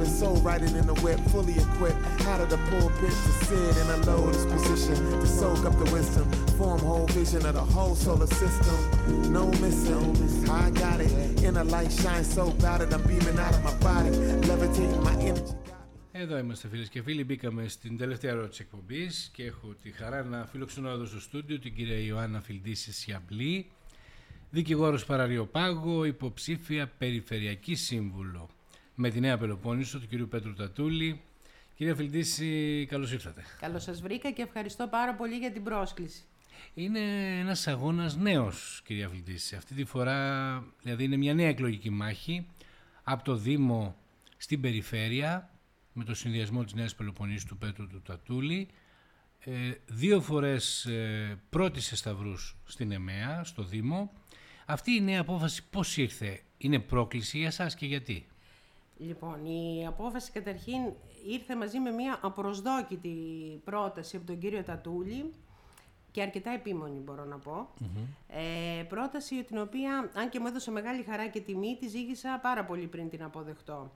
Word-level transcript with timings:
and 0.00 0.08
soul 0.20 0.36
riding 0.36 0.74
in 0.76 0.86
the 0.86 0.94
whip, 1.04 1.20
fully 1.32 1.56
equipped. 1.66 2.00
Out 2.30 2.40
of 2.40 2.48
the 2.50 2.58
pulpit 2.70 3.14
to 3.24 3.32
sit 3.46 3.76
in 3.82 3.86
a 3.96 3.98
lotus 4.08 4.44
position 4.46 4.96
to 5.20 5.26
soak 5.26 5.64
up 5.64 5.74
the 5.82 5.88
wisdom, 5.92 6.26
form 6.58 6.80
whole 6.80 7.06
vision 7.06 7.44
of 7.46 7.54
the 7.54 7.66
whole 7.74 7.94
solar 7.94 8.26
system. 8.26 8.78
No 9.32 9.44
missing, 9.62 10.06
I 10.62 10.70
got 10.70 11.00
it. 11.00 11.12
Inner 11.42 11.64
light 11.64 11.92
shines 11.92 12.32
so 12.32 12.50
bright 12.60 12.78
that 12.80 12.92
I'm 12.94 13.02
beaming 13.08 13.38
out 13.38 13.54
of 13.54 13.62
my 13.68 13.74
body, 13.88 14.10
levitating 14.50 15.02
my 15.02 15.14
energy. 15.30 15.54
Εδώ 16.16 16.38
είμαστε 16.38 16.68
φίλες 16.68 16.88
και 16.88 17.02
φίλοι, 17.02 17.24
μπήκαμε 17.24 17.68
στην 17.68 17.96
τελευταία 17.96 18.30
ερώτηση 18.30 18.62
εκπομπής 18.62 19.30
και 19.32 19.44
έχω 19.44 19.74
τη 19.82 19.90
χαρά 19.90 20.24
να 20.24 20.46
φιλοξενώ 20.46 20.90
εδώ 20.90 21.04
στο 21.04 21.20
στούντιο 21.20 21.58
την 21.58 21.74
κυρία 21.74 21.98
Ιωάννα 21.98 22.40
Φιλντήση 22.40 22.92
Σιαμπλή, 22.92 23.70
δικηγόρος 24.50 25.04
Παραριοπάγο, 25.04 26.04
υποψήφια 26.04 26.86
περιφερειακή 26.98 27.74
σύμβουλο 27.74 28.48
με 28.94 29.10
τη 29.10 29.20
Νέα 29.20 29.38
Πελοπόννησο 29.38 29.98
του 29.98 30.06
κυρίου 30.06 30.28
Πέτρου 30.28 30.54
Τατούλη. 30.54 31.20
Κυρία 31.76 31.94
Φιλντήση, 31.94 32.86
καλώς 32.90 33.12
ήρθατε. 33.12 33.42
Καλώς 33.60 33.82
σας 33.82 34.00
βρήκα 34.00 34.30
και 34.30 34.42
ευχαριστώ 34.42 34.86
πάρα 34.86 35.14
πολύ 35.14 35.36
για 35.36 35.52
την 35.52 35.62
πρόσκληση. 35.62 36.22
Είναι 36.74 37.00
ένας 37.38 37.66
αγώνας 37.66 38.16
νέος, 38.16 38.82
κυρία 38.84 39.08
Φιλντήση. 39.08 39.56
Αυτή 39.56 39.74
τη 39.74 39.84
φορά, 39.84 40.64
δηλαδή 40.82 41.04
είναι 41.04 41.16
μια 41.16 41.34
νέα 41.34 41.48
εκλογική 41.48 41.90
μάχη 41.90 42.46
από 43.02 43.24
το 43.24 43.34
Δήμο 43.34 43.96
στην 44.36 44.60
περιφέρεια 44.60 45.50
με 45.92 46.04
το 46.04 46.14
συνδυασμό 46.14 46.64
της 46.64 46.74
Νέας 46.74 46.94
Πελοποννήσου 46.94 47.46
του 47.46 47.58
Πέτρου 47.58 47.86
του 47.86 48.02
Τατούλη 48.02 48.68
ε, 49.46 49.72
δύο 49.86 50.20
φορές 50.20 50.84
ε, 50.84 51.38
πρώτη 51.50 51.80
σε 51.80 51.96
σταυρούς 51.96 52.56
στην 52.64 52.92
ΕΜΕΑ, 52.92 53.44
στο 53.44 53.62
Δήμο. 53.62 54.12
Αυτή 54.66 54.92
η 54.92 55.00
νέα 55.00 55.20
απόφαση 55.20 55.62
πώς 55.70 55.96
ήρθε, 55.96 56.40
είναι 56.58 56.78
πρόκληση 56.78 57.38
για 57.38 57.50
σας 57.50 57.74
και 57.74 57.86
γιατί; 57.86 58.26
Λοιπόν, 58.96 59.44
η 59.44 59.86
απόφαση 59.86 60.30
καταρχήν 60.32 60.92
ήρθε 61.26 61.56
μαζί 61.56 61.78
με 61.78 61.90
μια 61.90 62.18
απροσδόκητη 62.22 63.16
πρόταση 63.64 64.16
από 64.16 64.26
τον 64.26 64.38
κύριο 64.38 64.62
Τατούλη 64.62 65.32
και 66.10 66.22
αρκετά 66.22 66.50
επίμονη 66.50 66.98
μπορώ 66.98 67.24
να 67.24 67.38
πω. 67.38 67.68
Ε, 68.28 68.82
πρόταση 68.82 69.44
την 69.44 69.58
οποία, 69.58 70.10
αν 70.14 70.28
και 70.28 70.40
μου 70.40 70.46
έδωσε 70.46 70.70
μεγάλη 70.70 71.02
χαρά 71.02 71.28
και 71.28 71.40
τιμή, 71.40 71.76
τη 71.80 71.88
ζήγησα 71.88 72.38
πάρα 72.42 72.64
πολύ 72.64 72.86
πριν 72.86 73.08
την 73.08 73.22
αποδεχτώ. 73.22 73.90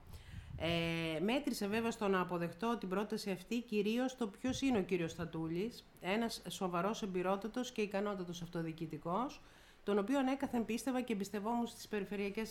Ε, 0.57 1.19
μέτρησε 1.19 1.67
βέβαια 1.67 1.91
στο 1.91 2.07
να 2.07 2.19
αποδεχτώ 2.21 2.77
την 2.77 2.89
πρόταση 2.89 3.31
αυτή 3.31 3.61
κυρίως 3.61 4.17
το 4.17 4.27
ποιος 4.27 4.61
είναι 4.61 4.77
ο 4.77 4.81
κύριος 4.81 5.11
Στατούλη, 5.11 5.71
ένας 6.01 6.41
σοβαρός 6.47 7.01
εμπειρότατος 7.01 7.71
και 7.71 7.81
ικανότατος 7.81 8.41
αυτοδιοικητικός, 8.41 9.41
τον 9.89 9.97
οποίο 9.97 10.19
έκαθεν 10.31 10.65
πίστευα 10.65 11.01
και 11.01 11.13
εμπιστευόμουν 11.13 11.67
στις 11.67 11.87
περιφερειακές 11.87 12.49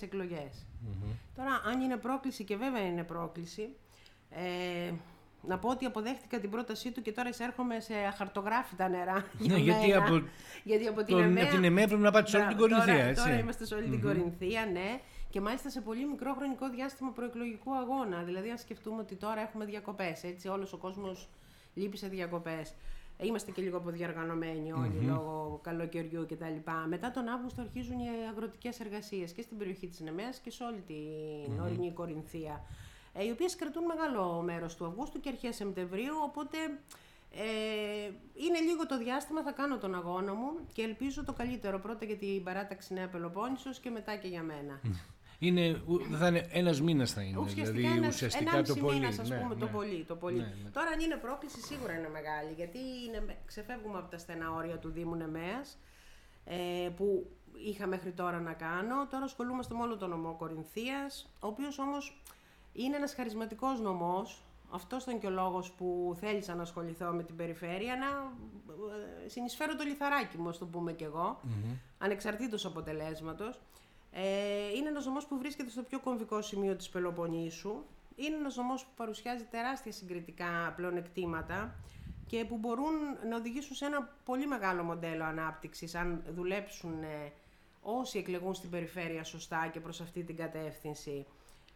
Τώρα, 1.36 1.62
αν 1.64 1.81
είναι 1.81 1.97
πρόκληση, 1.97 2.44
και 2.44 2.56
βέβαια 2.56 2.86
είναι 2.86 3.05
πρόκληση, 3.05 3.69
ε, 4.31 4.92
να 5.42 5.59
πω 5.59 5.69
ότι 5.69 5.84
αποδέχτηκα 5.84 6.39
την 6.39 6.50
πρότασή 6.50 6.91
του 6.91 7.03
και 7.03 7.12
τώρα 7.12 7.28
εισέρχομαι 7.28 7.81
σε 7.81 7.94
αχαρτογράφητα 7.94 8.89
νερά. 8.89 9.27
Ναι, 9.39 9.56
γιατί, 9.56 9.94
από, 9.94 10.22
γιατί 10.64 10.86
από 10.86 11.03
την 11.03 11.14
τον, 11.14 11.22
ΕΜΕΑ, 11.22 11.44
από 11.44 11.55
την 11.55 11.64
ΕΜΕΑ 11.64 11.86
πρέπει 11.86 12.03
να 12.03 12.11
πάτε 12.11 12.28
σε 12.28 12.36
όλη 12.36 12.47
την 12.47 12.56
Κορινθία, 12.56 12.92
τώρα, 12.92 13.05
έτσι. 13.05 13.25
Τώρα 13.25 13.39
είμαστε 13.39 13.64
σε 13.64 13.75
όλη 13.75 13.89
την 13.89 14.03
Κορινθία, 14.03 14.66
ναι. 14.72 15.00
Και 15.31 15.41
μάλιστα 15.41 15.70
σε 15.70 15.81
πολύ 15.81 16.06
μικρό 16.06 16.34
χρονικό 16.34 16.69
διάστημα 16.69 17.11
προεκλογικού 17.11 17.75
αγώνα. 17.75 18.22
Δηλαδή, 18.22 18.50
αν 18.50 18.59
σκεφτούμε 18.59 19.00
ότι 19.00 19.14
τώρα 19.14 19.41
έχουμε 19.41 19.64
διακοπές, 19.64 20.25
έτσι, 20.25 20.48
όλος 20.48 20.72
ο 20.72 20.77
κόσμος 20.77 21.28
λείπει 21.75 21.97
σε 21.97 22.09
διακοπές. 22.09 22.75
Είμαστε 23.20 23.50
και 23.50 23.62
λίγο 23.62 23.77
αποδιαργανωμένοι 23.77 24.72
όλοι 24.72 25.00
λόγω 25.00 25.61
καλοκαιριού 25.62 26.27
κτλ. 26.28 26.70
Μετά 26.88 27.11
τον 27.11 27.28
Αύγουστο 27.28 27.60
αρχίζουν 27.60 27.98
οι 27.98 28.08
αγροτικές 28.30 28.80
εργασίες 28.80 29.33
και 29.33 29.42
στην 29.42 29.58
περιοχή 29.58 29.86
της 29.86 30.00
Νεμαίας 30.00 30.38
και 30.38 30.50
σε 30.50 30.64
όλη 30.64 30.80
την 30.86 31.60
ορεινή 31.60 31.92
Κορινθία. 31.92 32.64
Ε, 33.12 33.25
οι 33.25 33.30
οποίες 33.30 33.56
κρατούν 33.56 33.84
μεγάλο 33.84 34.42
μέρος 34.42 34.77
του 34.77 34.86
Αυγούστου 34.86 35.20
και 35.20 35.28
αρχές 35.28 35.56
Σεπτεμβρίου. 35.56 36.14
Οπότε 36.25 36.58
ε, 37.30 38.10
είναι 38.34 38.60
λίγο 38.60 38.86
το 38.86 38.98
διάστημα, 38.98 39.42
θα 39.42 39.53
κάνω 39.53 39.78
τον 39.78 39.94
αγώνα 39.94 40.34
μου 40.34 40.50
και 40.72 40.82
ελπίζω 40.82 41.25
το 41.25 41.32
καλύτερο. 41.32 41.78
Πρώτα 41.78 42.04
για 42.04 42.16
την 42.16 42.43
παράταξη 42.43 42.94
Νέα 42.94 43.09
Πελοπόννησος 43.09 43.78
και 43.78 43.91
μετά 43.91 44.16
και 44.16 44.28
για 44.28 44.43
μένα. 44.43 44.81
Είναι, 45.38 45.82
ου- 45.87 46.03
θα 46.19 46.26
είναι 46.28 46.47
ένας 46.50 46.81
μήνας 46.81 47.12
θα 47.12 47.22
είναι, 47.22 47.38
Ουσιαστικά, 47.38 47.71
δηλαδή 47.71 47.97
ένας, 47.99 48.15
ουσιαστικά 48.15 48.50
ενάμιση 48.50 48.75
το 48.75 48.81
πολύ. 48.81 48.99
μήνας, 48.99 49.19
ας 49.19 49.28
ναι, 49.28 49.37
πούμε, 49.37 49.54
το 49.54 49.65
ναι. 49.65 49.71
πολύ. 49.71 50.04
Το 50.09 50.16
πολύ. 50.16 50.37
Ναι, 50.38 50.54
ναι. 50.62 50.71
Τώρα 50.71 50.88
αν 50.91 51.00
είναι 51.00 51.16
πρόκληση 51.16 51.60
σίγουρα 51.60 51.93
είναι 51.99 52.09
μεγάλη, 52.09 52.53
γιατί 52.56 52.78
είναι, 53.06 53.37
ξεφεύγουμε 53.47 53.99
από 53.99 54.10
τα 54.10 54.19
στενά 54.19 54.50
όρια 54.53 54.76
του 54.78 54.91
Δήμου 54.91 55.15
Νεμαίας, 55.15 55.78
ε, 56.44 56.88
που 56.97 57.31
είχα 57.66 57.87
μέχρι 57.87 58.10
τώρα 58.12 58.41
να 58.41 58.53
κάνω. 58.53 59.06
Τώρα 59.10 59.25
ασχολούμαστε 59.25 59.75
με 59.75 59.82
όλο 59.82 59.97
τον 59.97 60.10
νομό 60.10 60.34
Κορινθίας, 60.38 61.31
ο 61.41 61.47
οποίος 61.47 61.78
όμως 61.78 62.20
είναι 62.72 62.97
ένας 62.97 63.15
χαρισματικός 63.15 63.81
νομός, 63.81 64.43
αυτός 64.70 65.03
ήταν 65.03 65.19
και 65.19 65.26
ο 65.26 65.31
λόγος 65.31 65.70
που 65.70 66.16
θέλησα 66.20 66.55
να 66.55 66.62
ασχοληθώ 66.62 67.10
με 67.12 67.22
την 67.22 67.37
περιφέρεια, 67.37 67.97
να 67.97 68.06
ε, 69.25 69.28
συνεισφέρω 69.28 69.76
το 69.76 69.84
λιθαράκι 69.84 70.38
μου, 70.38 70.49
ας 70.49 70.59
το 70.59 70.66
πούμε 70.66 70.93
κι 70.93 71.05
εγώ, 71.05 71.41
ανεξαρτήτως 71.99 72.65
αποτελέσματος. 72.66 73.60
Ε, 74.12 74.69
είναι 74.76 74.88
ένας 74.88 75.06
νομός 75.06 75.26
που 75.26 75.38
βρίσκεται 75.38 75.70
στο 75.70 75.82
πιο 75.82 76.00
κομβικό 76.00 76.42
σημείο 76.42 76.76
της 76.76 76.88
Πελοποννήσου. 76.88 77.82
Είναι 78.16 78.36
ένας 78.36 78.56
νομός 78.56 78.84
που 78.84 78.91
παρουσιάζει 78.96 79.44
τεράστια 79.44 79.92
συγκριτικά 79.92 80.72
πλεονεκτήματα 80.76 81.74
και 82.26 82.44
που 82.44 82.56
μπορούν 82.56 82.94
να 83.28 83.36
οδηγήσουν 83.36 83.76
σε 83.76 83.84
ένα 83.84 84.14
πολύ 84.24 84.46
μεγάλο 84.46 84.82
μοντέλο 84.82 85.24
ανάπτυξης 85.24 85.94
αν 85.94 86.22
δουλέψουν 86.34 87.02
ε, 87.02 87.32
όσοι 87.82 88.19
εκλεγούν 88.19 88.54
στην 88.54 88.70
περιφέρεια 88.70 89.24
σωστά 89.24 89.70
και 89.72 89.80
προς 89.80 90.00
αυτή 90.00 90.22
την 90.22 90.36
κατεύθυνση. 90.36 91.26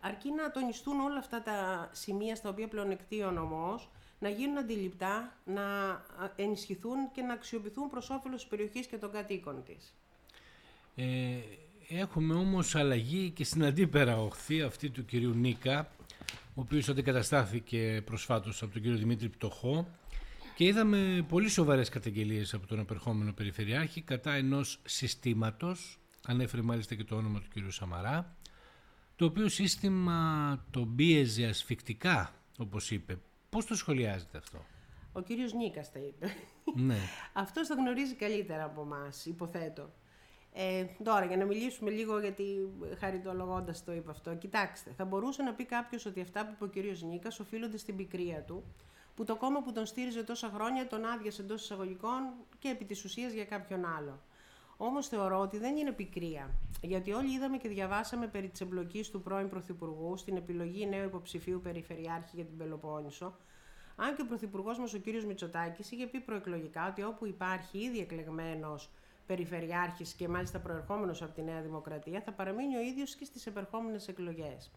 Αρκεί 0.01 0.31
να 0.31 0.51
τονιστούν 0.51 1.01
όλα 1.01 1.19
αυτά 1.19 1.43
τα 1.43 1.89
σημεία 1.93 2.37
στα 2.37 2.49
οποία 2.49 2.69
πλεονεκτεί 2.69 3.23
ο 3.23 3.31
νομός, 3.31 3.91
να 4.19 4.29
γίνουν 4.29 4.59
αντιληπτά, 4.59 5.37
να 5.45 5.91
α, 5.91 6.01
ενισχυθούν 6.37 7.11
και 7.13 7.23
να 7.23 7.33
αξιοποιηθούν 7.33 7.91
προς 7.91 8.11
όφελος 8.11 8.41
της 8.41 8.51
περιοχής 8.51 8.87
και 8.87 8.97
των 8.97 9.13
κατοίκων 9.13 9.63
της. 9.65 9.95
Ε, 10.97 11.39
έχουμε 11.89 12.35
όμως 12.35 12.75
αλλαγή 12.75 13.31
και 13.31 13.45
στην 13.45 13.65
αντίπερα 13.65 14.21
οχθή 14.21 14.63
αυτή 14.63 14.91
του 14.91 15.05
κυρίου 15.05 15.35
Νίκα, 15.35 15.91
ο 16.55 16.61
οποίος 16.61 16.89
αντικαταστάθηκε 16.89 18.03
προσφάτως 18.05 18.63
από 18.63 18.73
τον 18.73 18.83
κύριο 18.83 18.97
Δημήτρη 18.99 19.29
Πτωχό 19.29 19.89
και 20.57 20.65
είδαμε 20.65 21.27
πολύ 21.29 21.49
σοβαρές 21.49 21.89
καταγγελίες 21.89 22.55
από 22.55 22.67
τον 22.67 22.79
απερχόμενο 22.79 23.33
Περιφερειάρχη 23.33 24.01
κατά 24.01 24.33
ενός 24.33 24.81
συστήματος, 24.85 25.99
ανέφερε 26.27 26.63
μάλιστα 26.63 26.95
και 26.95 27.05
το 27.05 27.17
όνομα 27.17 27.41
του 27.41 27.49
κύριου 27.53 27.71
Σαμαρά, 27.71 28.37
το 29.17 29.25
οποίο 29.25 29.49
σύστημα 29.49 30.65
το 30.71 30.87
πίεζε 30.97 31.47
ασφικτικά, 31.47 32.35
όπως 32.59 32.91
είπε. 32.91 33.19
Πώς 33.51 33.67
το 33.67 33.75
σχολιάζετε 33.75 34.39
αυτό; 34.39 34.65
Ο 35.13 35.21
κύριος 35.21 35.53
Νίκας 35.53 35.93
τα 35.93 35.99
είπε. 35.99 36.27
ναι. 36.77 36.99
Αυτός 37.33 37.69
το 37.69 37.75
γνωρίζει 37.75 38.15
καλύτερα 38.15 38.65
από 38.65 38.83
εμάς, 38.83 39.27
υποθέτω. 39.27 39.93
Ε, 40.55 40.85
τώρα, 41.05 41.25
για 41.25 41.37
να 41.37 41.45
μιλήσουμε 41.45 41.91
λίγο, 41.91 42.21
γιατί 42.21 42.71
χαριτολογώντας 42.99 43.85
το 43.85 43.93
είπα 43.93 44.11
αυτό. 44.11 44.35
Κοιτάξτε, 44.35 44.91
θα 44.97 45.05
μπορούσε 45.05 45.43
να 45.43 45.53
πει 45.53 45.65
κάποιος 45.65 46.07
ότι 46.07 46.21
αυτά 46.21 46.47
που 46.47 46.51
είπε 46.55 46.65
ο 46.65 46.67
κύριος 46.67 47.03
Νίκας 47.03 47.41
οφείλονται 47.41 47.77
στην 47.77 47.97
πικρία 47.97 48.43
του, 48.43 48.65
που 49.15 49.25
το 49.25 49.37
κόμμα 49.37 49.63
που 49.63 49.73
τον 49.73 49.87
στήριζε 49.87 50.23
τόσα 50.23 50.51
χρόνια 50.55 50.87
τον 50.87 51.05
άδειασε 51.05 51.43
εντός 51.43 51.63
εισαγωγικών 51.63 52.23
και 52.59 52.69
επί 52.69 52.85
της 52.85 53.05
ουσίας 53.05 53.33
για 53.33 53.45
κάποιον 53.45 53.85
άλλο. 53.85 54.21
Όμως 54.77 55.09
θεωρώ 55.09 55.39
ότι 55.39 55.59
δεν 55.59 55.77
είναι 55.77 55.93
πικρία. 55.93 56.51
Γιατί 56.81 57.13
όλοι 57.13 57.35
είδαμε 57.35 57.57
και 57.57 57.69
διαβάσαμε 57.69 58.27
περί 58.27 58.49
της 58.49 58.61
εμπλοκής 58.61 59.11
του 59.11 59.23
πρώην 59.23 59.49
Πρωθυπουργού 59.49 60.17
στην 60.17 60.37
επιλογή 60.37 60.87
νέου 60.87 61.05
υποψηφίου 61.05 61.61
Περιφερειάρχη 61.63 62.31
για 62.37 62.45
την 62.45 62.57
Πελοπόννησο. 62.57 63.37
Αν 63.97 64.17
και 64.17 64.23
ο 64.23 64.27
Πρωθυπουργός 64.27 64.79
μας, 64.79 64.95
ο 64.95 65.01
κ. 65.01 65.07
Μητσοτάκης, 65.27 65.91
είχε 65.91 66.07
πει 66.07 66.21
προεκλογικά 66.21 66.89
ότι 66.89 67.03
όπου 67.03 67.27
υπάρχει 67.27 67.79
ήδη 67.79 67.99
εκλεγμένος 67.99 68.91
Περιφερειάρχης 69.33 70.13
και 70.13 70.29
μάλιστα 70.29 70.59
προερχόμενος 70.61 71.23
από 71.23 71.33
τη 71.33 71.43
Νέα 71.43 71.61
Δημοκρατία, 71.61 72.21
θα 72.21 72.33
παραμείνει 72.33 72.77
ο 72.77 72.81
ίδιος 72.81 73.15
και 73.15 73.25
στις 73.25 73.47
επερχόμενες 73.47 74.09
εκλογές. 74.09 74.71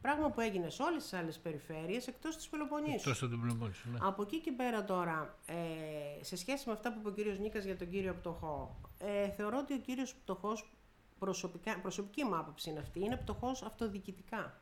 Πράγμα 0.00 0.30
που 0.30 0.40
έγινε 0.40 0.70
σε 0.70 0.82
όλες 0.82 1.02
τις 1.02 1.12
άλλες 1.12 1.38
περιφέρειες 1.38 2.06
εκτός 2.06 2.36
της 2.36 2.48
Πελοποννήσου. 2.48 3.08
Τόσο 3.08 3.28
τον 3.28 3.40
Πελοπόννησο, 3.40 3.88
ναι. 3.92 3.98
Από 4.02 4.22
εκεί 4.22 4.40
και 4.40 4.52
πέρα 4.52 4.84
τώρα, 4.84 5.38
ε, 5.46 6.24
σε 6.24 6.36
σχέση 6.36 6.64
με 6.66 6.72
αυτά 6.72 6.92
που 6.92 6.98
είπε 6.98 7.08
ο 7.08 7.12
κύριος 7.12 7.38
Νίκας 7.38 7.64
για 7.64 7.76
τον 7.76 7.90
κύριο 7.90 8.14
Πτωχό, 8.14 8.80
ε, 8.98 9.28
θεωρώ 9.30 9.58
ότι 9.58 9.74
ο 9.74 9.78
κύριος 9.78 10.14
Πτωχός, 10.14 10.76
προσωπικά, 11.18 11.80
προσωπική 11.80 12.24
μου 12.24 12.36
άποψη 12.36 12.70
είναι 12.70 12.78
αυτή, 12.78 13.00
είναι 13.00 13.16
πτωχός 13.16 13.62
αυτοδιοικητικά. 13.62 14.60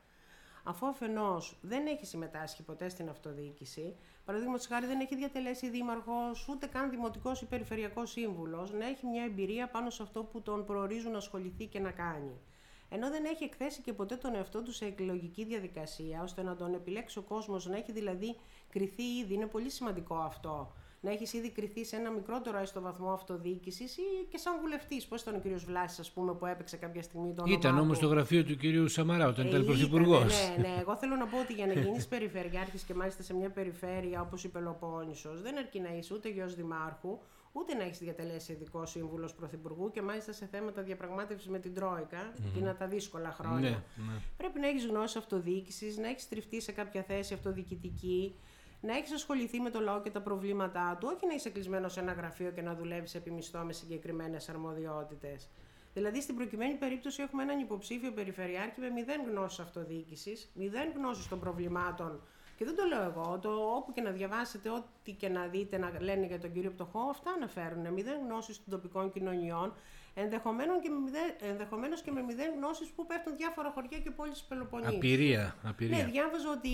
Αφού 0.65 0.87
αφενός 0.87 1.59
δεν 1.61 1.87
έχει 1.87 2.07
συμμετάσχει 2.07 2.63
ποτέ 2.63 2.89
στην 2.89 3.09
αυτοδιοίκηση, 3.09 3.97
παραδείγματος 4.25 4.67
χάρη 4.67 4.87
δεν 4.87 5.01
έχει 5.01 5.17
διατελέσει 5.17 5.69
δήμαρχος, 5.69 6.49
ούτε 6.49 6.67
καν 6.67 6.91
δημοτικός 6.91 7.41
ή 7.41 7.47
περιφερειακός 7.47 8.11
σύμβουλος, 8.11 8.73
να 8.73 8.87
έχει 8.87 9.07
μια 9.07 9.25
εμπειρία 9.25 9.69
πάνω 9.69 9.91
σε 9.91 10.03
αυτό 10.03 10.23
που 10.23 10.43
τον 10.43 10.65
προορίζουν 10.65 11.11
να 11.11 11.19
ασχοληθεί 11.19 11.67
και 11.67 11.79
να 11.79 11.91
κάνει. 11.91 12.41
Ενώ 12.89 13.11
δεν 13.11 13.25
έχει 13.25 13.45
εκθέσει 13.45 13.83
και 13.83 13.93
ποτέ 13.93 14.17
τον 14.17 14.35
εαυτό 14.35 14.63
του 14.63 14.73
σε 14.73 14.85
εκλογική 14.85 15.45
διαδικασία, 15.45 16.23
ώστε 16.23 16.43
να 16.43 16.57
τον 16.57 16.75
επιλέξει 16.75 17.19
ο 17.19 17.23
κόσμος, 17.23 17.67
να 17.67 17.77
έχει 17.77 17.93
δηλαδή 17.93 18.37
κριθεί 18.71 19.03
ήδη, 19.03 19.35
είναι 19.35 19.47
πολύ 19.47 19.71
σημαντικό 19.71 20.15
αυτό. 20.15 20.73
Να 21.05 21.11
έχεις 21.11 21.33
ήδη 21.33 21.51
κρυθεί 21.51 21.85
σε 21.85 21.97
ένα 21.97 22.11
μικρότερο 22.11 22.59
έστω 22.59 22.81
βαθμό 22.81 23.13
αυτοδιοίκησης 23.13 23.97
ή 23.97 24.03
και 24.29 24.39
σαν 24.39 24.55
βουλευτής. 24.61 25.07
Πώς 25.07 25.23
ήταν 25.23 25.35
ο 25.35 25.39
κ. 25.39 25.61
Βλάσης, 25.67 25.99
ας 25.99 26.11
πούμε, 26.11 26.35
που 26.35 26.47
έπαιξε 26.47 26.77
κάποια 26.77 27.03
στιγμή 27.03 27.35
τον. 27.35 27.47
Ήταν 27.47 27.79
όμως 27.79 27.97
στο 27.97 28.07
γραφείο 28.07 28.45
του 28.45 28.57
κ. 28.57 28.89
Σαμαρά 28.89 29.27
όταν 29.27 29.47
ε, 29.47 29.49
ήταν 29.49 29.65
πρωθυπουργός. 29.65 30.25
Ναι, 30.25 30.69
ναι, 30.69 30.77
εγώ 30.81 30.97
θέλω 30.97 31.17
να 31.17 31.27
πω 31.27 31.39
ότι 31.39 31.53
για 31.53 31.67
να 31.67 31.73
γίνεις 31.83 32.09
περιφερειάρχης 32.09 32.83
και 32.83 32.95
μάλιστα 32.95 33.23
σε 33.23 33.35
μια 33.35 33.51
περιφέρεια 33.51 34.21
όπως 34.21 34.45
η 34.45 34.49
Πελοπόννησος, 34.49 35.43
δεν 35.43 35.59
αρκεί 35.59 35.81
να 35.81 35.97
είσαι 35.97 36.15
ούτε 36.15 36.29
γιος 36.29 36.55
δημάρχου, 36.55 37.19
ούτε 37.53 37.75
να 37.75 37.83
έχεις 37.83 37.99
διατελέσει 37.99 38.53
ειδικό 38.53 38.87
σύμβουλος 38.87 39.35
πρωθυπουργού 39.35 39.91
και 39.91 40.03
μάλιστα 40.03 40.33
σε 40.33 40.47
θέματα 40.47 40.83
διαπραγμάτευσης 40.83 41.49
με 41.49 41.59
την 41.59 41.75
Τρόικα, 41.75 42.33
mm. 42.33 42.59
είναι 42.59 42.75
τα 42.79 42.87
δύσκολα 42.87 43.33
χρόνια. 43.33 43.71
Ναι, 43.71 43.77
ναι. 43.97 44.21
Πρέπει 44.37 44.61
να 44.61 44.69
έχεις 44.69 44.87
γνώση 44.87 45.19
αυτοδιοίκησης, 45.19 45.97
να 45.97 46.09
έχεις 46.09 46.29
τριφτεί 46.29 46.61
σε 46.61 46.73
κάποια 46.73 47.03
θέση 47.03 47.35
αυτοδιοικητική, 47.35 48.35
να 48.83 48.97
έχεις 48.97 49.13
ασχοληθεί 49.13 49.61
με 49.61 49.71
το 49.71 49.81
λαό 49.81 50.01
και 50.01 50.11
τα 50.11 50.21
προβλήματά 50.21 50.97
του, 51.01 51.09
όχι 51.15 51.27
να 51.27 51.35
είσαι 51.35 51.51
κλεισμένος 51.51 51.93
σε 51.93 52.01
ένα 52.01 52.13
γραφείο 52.13 52.51
και 52.51 52.63
να 52.63 52.75
δουλεύεις 52.75 53.15
επί 53.15 53.31
μισθό 53.31 53.59
με 53.59 53.73
συγκεκριμένες 53.73 54.49
αρμοδιότητες. 54.49 55.49
Δηλαδή, 55.95 56.21
στην 56.21 56.35
προκειμένη 56.35 56.75
περίπτωση, 56.75 57.23
έχουμε 57.23 57.43
έναν 57.43 57.59
υποψήφιο 57.59 58.13
περιφερειάρχη 58.13 58.81
με 58.81 58.89
μηδέν 58.89 59.21
γνώση 59.31 59.63
αυτοδιοίκησης, 59.63 60.51
μηδέν 60.55 60.93
γνώση 60.97 61.29
των 61.29 61.41
προβλημάτων 61.41 62.21
και 62.57 62.65
δεν 62.65 62.77
το 62.77 62.85
λέω 62.85 63.03
εγώ. 63.03 63.39
Το, 63.39 63.51
όπου 63.51 63.93
και 63.93 64.01
να 64.01 64.11
διαβάσετε, 64.11 64.71
ό,τι 64.71 65.13
και 65.13 65.29
να 65.29 65.47
δείτε 65.47 65.79
να 65.79 65.93
λένε 66.01 66.27
για 66.27 66.41
τον 66.41 66.53
κύριο 66.53 66.71
Πτωχό, 66.71 67.01
αυτά 67.11 67.31
αναφέρουν. 67.31 67.93
Μηδέν 67.93 68.19
γνώση 68.27 68.53
των 68.53 68.71
τοπικών 68.71 69.13
κοινωνιών, 69.13 69.75
ενδεχομένως 70.15 70.83
και, 70.83 70.89
με 70.89 70.99
μηδέν, 70.99 71.51
ενδεχομένως 71.51 72.03
και 72.03 72.11
με 72.11 72.23
μηδέν 72.23 72.53
γνώσεις 72.57 72.89
που 72.89 73.07
πέφτουν 73.07 73.37
διάφορα 73.37 73.71
χωριά 73.71 73.99
και 73.99 74.11
πόλεις 74.11 74.33
της 74.33 74.43
Πελοποννήσου. 74.43 74.97
Απειρία, 74.97 75.57
απειρία. 75.65 75.97
Ναι, 75.97 76.11
διάβαζα 76.11 76.51
ότι 76.51 76.71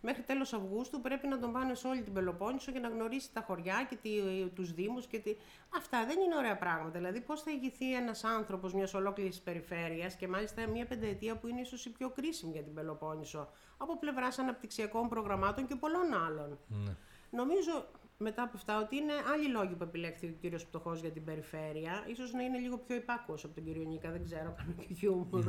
μέχρι 0.00 0.22
τέλος 0.22 0.52
Αυγούστου 0.52 1.00
πρέπει 1.00 1.26
να 1.26 1.38
τον 1.38 1.52
πάνε 1.52 1.74
σε 1.74 1.86
όλη 1.86 2.02
την 2.02 2.12
Πελοπόννησο 2.12 2.70
για 2.70 2.80
να 2.80 2.88
γνωρίσει 2.88 3.32
τα 3.32 3.40
χωριά 3.40 3.86
και 3.88 3.96
τη, 3.96 4.10
τους 4.54 4.72
δήμους. 4.72 5.06
Και 5.06 5.18
τη... 5.18 5.36
Αυτά 5.76 6.04
δεν 6.06 6.20
είναι 6.20 6.36
ωραία 6.36 6.56
πράγματα. 6.56 6.98
Δηλαδή 6.98 7.20
πώς 7.20 7.42
θα 7.42 7.50
ηγηθεί 7.50 7.94
ένας 7.94 8.24
άνθρωπος 8.24 8.74
μιας 8.74 8.94
ολόκληρης 8.94 9.40
περιφέρειας 9.40 10.14
και 10.14 10.28
μάλιστα 10.28 10.66
μια 10.66 10.86
πενταετία 10.86 11.36
που 11.36 11.46
είναι 11.46 11.60
ίσως 11.60 11.86
η 11.86 11.90
πιο 11.90 12.10
κρίσιμη 12.10 12.52
για 12.52 12.62
την 12.62 12.74
Πελοπόννησο 12.74 13.48
από 13.76 13.98
πλευράς 13.98 14.38
αναπτυξιακών 14.38 15.08
προγραμμάτων 15.08 15.66
και 15.66 15.74
πολλών 15.74 16.14
άλλων. 16.26 16.58
Ναι. 16.68 16.96
Νομίζω 17.30 17.86
μετά 18.18 18.42
από 18.42 18.56
αυτά 18.56 18.78
ότι 18.78 18.96
είναι 18.96 19.12
άλλοι 19.32 19.48
λόγοι 19.48 19.74
που 19.74 19.82
επιλέχθηκε 19.82 20.32
ο 20.32 20.36
κύριος 20.40 20.66
Πτωχός 20.66 21.00
για 21.00 21.10
την 21.10 21.24
περιφέρεια. 21.24 22.04
ίσως 22.06 22.32
να 22.32 22.42
είναι 22.42 22.58
λίγο 22.58 22.78
πιο 22.78 22.96
υπάκουος 22.96 23.44
από 23.44 23.54
τον 23.54 23.64
κύριο 23.64 23.82
Νίκα, 23.82 24.10
δεν 24.10 24.24
ξέρω, 24.24 24.54
κάνω 24.58 24.72
και 24.86 24.94
χιουμορ 24.94 25.44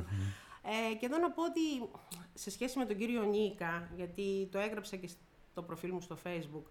Ε, 0.91 0.95
και 0.95 1.05
εδώ 1.05 1.17
να 1.17 1.31
πω 1.31 1.43
ότι 1.43 1.89
σε 2.33 2.51
σχέση 2.51 2.77
με 2.77 2.85
τον 2.85 2.97
κύριο 2.97 3.23
Νίκα, 3.23 3.89
γιατί 3.95 4.47
το 4.51 4.59
έγραψα 4.59 4.95
και 4.95 5.09
στο 5.51 5.61
προφίλ 5.61 5.91
μου 5.91 6.01
στο 6.01 6.17
facebook, 6.23 6.63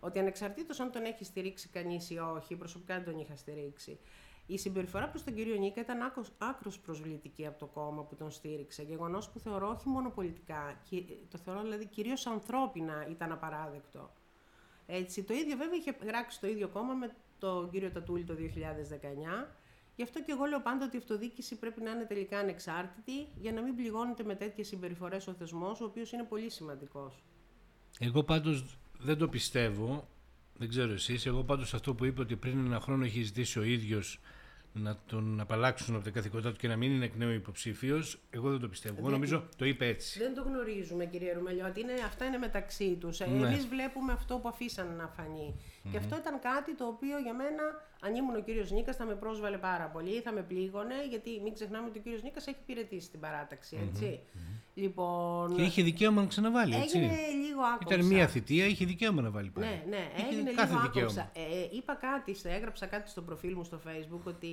ότι 0.00 0.18
ανεξαρτήτως 0.18 0.80
αν 0.80 0.92
τον 0.92 1.04
έχει 1.04 1.24
στηρίξει 1.24 1.68
κανείς 1.68 2.10
ή 2.10 2.18
όχι, 2.18 2.56
προσωπικά 2.56 2.94
δεν 2.94 3.04
τον 3.04 3.18
είχα 3.18 3.36
στηρίξει, 3.36 3.98
η 4.46 4.58
συμπεριφορά 4.58 5.08
προς 5.08 5.24
τον 5.24 5.34
κύριο 5.34 5.56
Νίκα 5.56 5.80
ήταν 5.80 6.12
άκρος 6.38 6.78
προσβλητική 6.78 7.46
από 7.46 7.58
το 7.58 7.66
κόμμα 7.66 8.02
που 8.02 8.14
τον 8.14 8.30
στήριξε. 8.30 8.82
Γεγονός 8.82 9.30
που 9.30 9.38
θεωρώ 9.38 9.68
όχι 9.68 9.88
μόνο 9.88 10.10
πολιτικά, 10.10 10.82
το 11.28 11.38
θεωρώ 11.38 11.62
δηλαδή 11.62 11.86
κυρίως 11.86 12.26
ανθρώπινα 12.26 13.06
ήταν 13.10 13.32
απαράδεκτο. 13.32 14.10
Έτσι, 14.86 15.22
το 15.22 15.34
ίδιο 15.34 15.56
βέβαια 15.56 15.78
είχε 15.78 15.96
γράψει 16.04 16.40
το 16.40 16.46
ίδιο 16.46 16.68
κόμμα 16.68 16.92
με 16.94 17.14
τον 17.38 17.70
κύριο 17.70 17.90
Τατούλη 17.90 18.24
το 18.24 18.34
2019. 18.34 19.48
Γι' 19.96 20.02
αυτό 20.02 20.22
και 20.22 20.32
εγώ 20.32 20.44
λέω 20.44 20.60
πάντα 20.60 20.84
ότι 20.84 20.96
η 20.96 20.98
αυτοδιοίκηση 20.98 21.56
πρέπει 21.56 21.80
να 21.80 21.90
είναι 21.90 22.04
τελικά 22.04 22.38
ανεξάρτητη 22.38 23.26
για 23.40 23.52
να 23.52 23.62
μην 23.62 23.76
πληγώνεται 23.76 24.24
με 24.24 24.34
τέτοιες 24.34 24.66
συμπεριφορές 24.66 25.26
ο 25.26 25.32
θεσμός, 25.32 25.80
ο 25.80 25.84
οποίος 25.84 26.12
είναι 26.12 26.22
πολύ 26.22 26.50
σημαντικός. 26.50 27.24
Εγώ 27.98 28.22
πάντως 28.22 28.78
δεν 28.98 29.18
το 29.18 29.28
πιστεύω. 29.28 30.08
Δεν 30.58 30.68
ξέρω 30.68 30.92
εσείς. 30.92 31.26
Εγώ 31.26 31.44
πάντως 31.44 31.74
αυτό 31.74 31.94
που 31.94 32.04
είπε 32.04 32.20
ότι 32.20 32.36
πριν 32.36 32.66
ένα 32.66 32.80
χρόνο 32.80 33.04
έχει 33.04 33.22
ζητήσει 33.22 33.58
ο 33.58 33.62
ίδιος 33.62 34.20
να 34.82 34.98
τον 35.06 35.40
απαλλάξουν 35.40 35.94
από 35.94 36.04
τα 36.04 36.10
καθηκοντά 36.10 36.50
του 36.50 36.56
και 36.56 36.68
να 36.68 36.76
μην 36.76 36.92
είναι 36.92 37.04
εκ 37.04 37.16
νέου 37.16 37.30
υποψήφιος. 37.30 38.18
Εγώ 38.30 38.50
δεν 38.50 38.60
το 38.60 38.68
πιστεύω. 38.68 38.96
Εγώ 38.98 39.10
νομίζω 39.10 39.48
το 39.56 39.64
είπε 39.64 39.86
έτσι. 39.86 40.18
Δεν 40.18 40.34
το 40.34 40.42
γνωρίζουμε, 40.42 41.04
κύριε 41.04 41.32
Ρουμελιώτη. 41.32 41.80
Είναι, 41.80 41.92
αυτά 42.06 42.24
είναι 42.24 42.38
μεταξύ 42.38 42.96
τους. 43.00 43.20
Ε, 43.20 43.26
ναι. 43.26 43.46
Εμείς 43.46 43.66
βλέπουμε 43.66 44.12
αυτό 44.12 44.38
που 44.38 44.48
αφήσαν 44.48 44.96
να 44.96 45.06
φανει 45.06 45.54
Και 45.90 45.96
αυτό 45.96 46.16
ήταν 46.16 46.40
κάτι 46.40 46.74
το 46.74 46.84
οποίο 46.84 47.18
για 47.18 47.34
μένα, 47.34 47.62
αν 48.00 48.14
ήμουν 48.14 48.36
ο 48.36 48.40
κύριος 48.40 48.70
Νίκας, 48.70 48.96
θα 48.96 49.04
με 49.04 49.14
πρόσβαλε 49.14 49.58
πάρα 49.58 49.84
πολύ, 49.84 50.20
θα 50.20 50.32
με 50.32 50.42
πλήγωνε, 50.42 50.94
γιατί 51.10 51.30
μην 51.42 51.54
ξεχνάμε 51.54 51.86
ότι 51.88 51.98
ο 51.98 52.02
κύριος 52.02 52.22
Νίκας 52.22 52.46
έχει 52.46 52.58
υπηρετήσει 52.62 53.10
την 53.10 53.20
παράταξη. 53.20 53.78
Έτσι. 53.88 54.20
Λοιπόν... 54.74 55.54
Και 55.56 55.62
είχε 55.62 55.82
δικαίωμα 55.82 56.20
να 56.20 56.26
ξαναβάλει. 56.26 56.74
Έτσι. 56.74 56.98
Έγινε 56.98 57.16
λίγο 57.46 57.60
άκοψα. 57.74 57.94
Ήταν 57.94 58.06
μία 58.06 58.26
θητεία, 58.26 58.66
είχε 58.66 58.84
δικαίωμα 58.84 59.22
να 59.22 59.30
βάλει 59.30 59.50
πάλι. 59.50 59.66
Ναι, 59.66 59.84
ναι, 59.88 60.10
έγινε 60.30 60.50
κάθε 60.50 60.72
λίγο 60.72 60.84
άκοψα. 60.84 61.30
Ε, 61.34 61.40
ε, 61.40 61.68
είπα 61.72 61.94
κάτι, 61.94 62.36
έγραψα 62.42 62.86
κάτι 62.86 63.10
στο 63.10 63.22
προφίλ 63.22 63.54
μου 63.56 63.64
στο 63.64 63.80
Facebook 63.86 64.24
ότι 64.24 64.46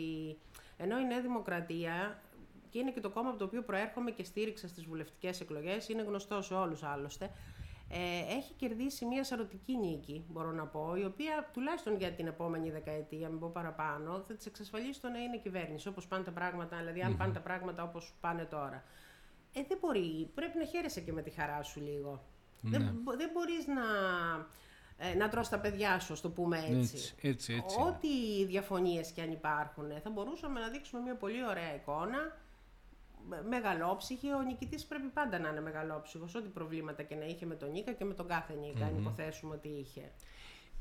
ενώ 0.77 0.99
η 0.99 1.05
Νέα 1.05 1.21
Δημοκρατία 1.21 2.21
και 2.69 2.79
είναι 2.79 2.91
και 2.91 2.99
το 2.99 3.09
κόμμα 3.09 3.29
από 3.29 3.37
το 3.37 3.45
οποίο 3.45 3.61
προέρχομαι 3.61 4.11
και 4.11 4.23
στήριξα 4.23 4.67
στις 4.67 4.85
βουλευτικές 4.85 5.41
εκλογές, 5.41 5.89
είναι 5.89 6.01
γνωστός 6.01 6.45
σε 6.45 6.53
όλους 6.53 6.83
άλλωστε, 6.83 7.31
ε, 7.89 8.35
έχει 8.35 8.53
κερδίσει 8.53 9.05
μια 9.05 9.23
σαρωτική 9.23 9.77
νίκη, 9.77 10.25
μπορώ 10.29 10.51
να 10.51 10.65
πω, 10.65 10.95
η 10.95 11.05
οποία 11.05 11.49
τουλάχιστον 11.53 11.97
για 11.97 12.11
την 12.11 12.27
επόμενη 12.27 12.71
δεκαετία, 12.71 13.29
μην 13.29 13.39
πω 13.39 13.49
παραπάνω, 13.53 14.23
θα 14.27 14.33
της 14.33 14.45
εξασφαλίσει 14.45 15.01
το 15.01 15.09
να 15.09 15.19
είναι 15.19 15.37
κυβέρνηση, 15.37 15.87
όπως 15.87 16.07
πάνε 16.07 16.23
τα 16.23 16.31
πράγματα, 16.31 16.77
δηλαδή 16.77 17.01
αν 17.01 17.17
πάνε 17.17 17.33
τα 17.33 17.39
πράγματα 17.39 17.83
όπως 17.83 18.13
πάνε 18.21 18.43
τώρα. 18.45 18.83
Ε, 19.53 19.61
δεν 19.67 19.77
μπορεί. 19.81 20.29
Πρέπει 20.33 20.57
να 20.57 20.65
χαίρεσαι 20.65 21.01
και 21.01 21.13
με 21.13 21.21
τη 21.21 21.29
χαρά 21.29 21.63
σου 21.63 21.81
λίγο. 21.81 22.23
Ναι. 22.61 22.77
Δεν, 22.77 23.03
δεν 23.17 23.29
μπορείς 23.33 23.67
να, 23.67 23.83
ε, 24.97 25.15
να 25.15 25.29
τρως 25.29 25.49
τα 25.49 25.59
παιδιά 25.59 25.99
σου, 25.99 26.21
το 26.21 26.29
πούμε 26.29 26.57
έτσι. 26.57 26.73
έτσι, 26.73 27.13
έτσι, 27.21 27.53
έτσι. 27.53 27.77
Ό,τι 27.79 28.45
διαφωνίες 28.45 29.11
και 29.11 29.21
αν 29.21 29.31
υπάρχουν, 29.31 29.85
θα 30.03 30.09
μπορούσαμε 30.09 30.59
να 30.59 30.67
δείξουμε 30.67 31.01
μια 31.01 31.15
πολύ 31.15 31.45
ωραία 31.45 31.75
εικόνα, 31.75 32.37
μεγαλόψυχη. 33.47 34.31
Ο 34.33 34.41
νικητής 34.41 34.85
πρέπει 34.85 35.07
πάντα 35.07 35.39
να 35.39 35.49
είναι 35.49 35.61
μεγαλόψυχος, 35.61 36.35
ό,τι 36.35 36.47
προβλήματα 36.47 37.03
και 37.03 37.15
να 37.15 37.25
είχε 37.25 37.45
με 37.45 37.55
τον 37.55 37.71
Νίκα 37.71 37.91
και 37.91 38.05
με 38.05 38.13
τον 38.13 38.27
κάθε 38.27 38.53
Νίκα, 38.53 38.85
αν 38.85 38.97
υποθέσουμε 38.97 39.55
ότι 39.55 39.67
είχε. 39.67 40.11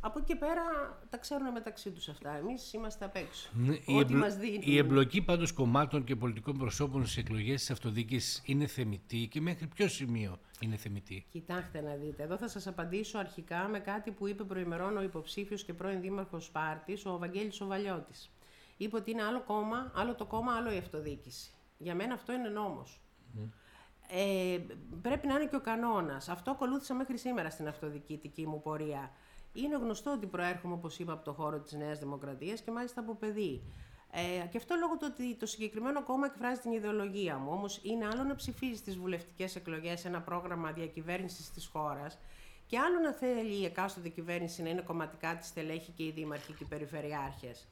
Από 0.05 0.19
εκεί 0.19 0.33
και 0.33 0.37
πέρα 0.37 0.63
τα 1.11 1.17
ξέρουν 1.17 1.53
μεταξύ 1.53 1.91
τους 1.91 2.09
αυτά. 2.09 2.37
Εμείς 2.37 2.73
είμαστε 2.73 3.05
απ' 3.05 3.17
έξω. 3.17 3.51
Ναι, 3.53 3.75
η, 3.75 3.99
εμπλο... 3.99 4.27
η 4.61 4.77
εμπλοκή 4.77 5.23
πάντως 5.23 5.53
κομμάτων 5.53 6.05
και 6.05 6.17
πολιτικών 6.17 6.59
προσώπων 6.59 7.07
στις 7.07 7.17
εκλογές 7.17 7.61
της 7.61 7.71
αυτοδιοίκησης 7.71 8.43
είναι 8.45 8.67
θεμητή 8.67 9.29
και 9.31 9.41
μέχρι 9.41 9.67
ποιο 9.67 9.89
σημείο 9.89 10.39
είναι 10.61 10.77
θεμητή; 10.77 11.27
Κοιτάξτε 11.31 11.81
να 11.81 11.95
δείτε. 11.95 12.23
Εδώ 12.23 12.37
θα 12.37 12.49
σας 12.49 12.67
απαντήσω 12.67 13.19
αρχικά 13.19 13.69
με 13.69 13.79
κάτι 13.79 14.11
που 14.11 14.27
είπε 14.27 14.45
προημερών 14.45 14.97
ο 14.97 15.03
υποψήφιος 15.03 15.65
και 15.65 15.73
πρώην 15.73 16.01
δήμαρχος 16.01 16.45
Σπάρτης, 16.45 17.07
ο 17.07 17.19
Βαγγέλης 17.19 17.61
Οβαλιώτη. 17.61 18.15
Είπε 18.77 18.97
ότι 18.97 19.11
είναι 19.11 19.23
άλλο 19.23 19.43
κόμμα, 19.43 19.93
άλλο 19.95 20.15
το 20.15 20.25
κόμμα, 20.25 20.53
άλλο 20.57 20.73
η 20.73 20.77
αυτοδιοίκηση. 20.77 21.51
Για 21.79 21.95
μένα 21.95 22.15
αυτό 22.15 22.33
είναι 22.33 22.49
νόμος. 22.49 23.01
Ε, 24.09 24.59
πρέπει 25.03 25.27
να 25.27 25.35
είναι 25.35 25.47
και 25.47 25.57
ο 25.57 25.61
κανόνας. 25.61 26.29
Αυτό 26.29 26.51
ακολούθησα 26.51 26.95
μέχρι 26.95 27.19
σήμερα 27.19 27.51
στην 27.51 27.69
αυτοδιοικητική 27.69 28.47
μου 28.47 28.63
πορεία. 28.63 29.11
Είναι 29.53 29.77
γνωστό 29.77 30.13
ότι 30.13 30.27
προέρχομαι, 30.27 30.75
όπως 30.75 30.99
είπα, 30.99 31.13
από 31.13 31.25
το 31.25 31.33
χώρο 31.33 31.59
της 31.59 31.73
Νέας 31.73 31.99
Δημοκρατίας 31.99 32.61
και 32.61 32.71
μάλιστα 32.71 33.01
από 33.01 33.15
παιδί. 33.15 33.63
Ε, 34.15 34.47
και 34.47 34.57
αυτό 34.57 34.75
λόγω 34.81 34.97
του 34.97 35.07
ότι 35.11 35.35
το 35.35 35.47
συγκεκριμένο 35.47 36.03
κόμμα 36.03 36.27
εκφράζει 36.27 36.61
την 36.61 36.73
ιδεολογία 36.73 37.37
μου. 37.37 37.51
Όμως 37.53 37.81
είναι 37.83 38.07
άλλο 38.07 38.23
να 38.23 38.35
ψηφίζεις 38.35 38.79
στι 38.79 38.91
βουλευτικές 38.91 39.57
εκλογές 39.57 40.05
ένα 40.05 40.21
πρόγραμμα 40.21 40.73
διακυβέρνησης 40.73 41.51
της 41.51 41.67
χώρας 41.67 42.19
και 42.67 42.79
άλλο 42.79 42.99
να 42.99 43.13
θέλει 43.13 43.61
η 43.61 43.65
εκάστοτε 43.65 44.09
κυβέρνηση 44.09 44.63
να 44.63 44.69
είναι 44.69 44.81
κομματικά 44.81 45.37
τη 45.37 45.47
στελέχη 45.47 45.91
και 45.91 46.03
οι 46.03 46.11
δήμαρχοι 46.11 46.53
και 46.53 46.65
οι 46.65 46.67
περιφερειάρχες. 46.67 47.67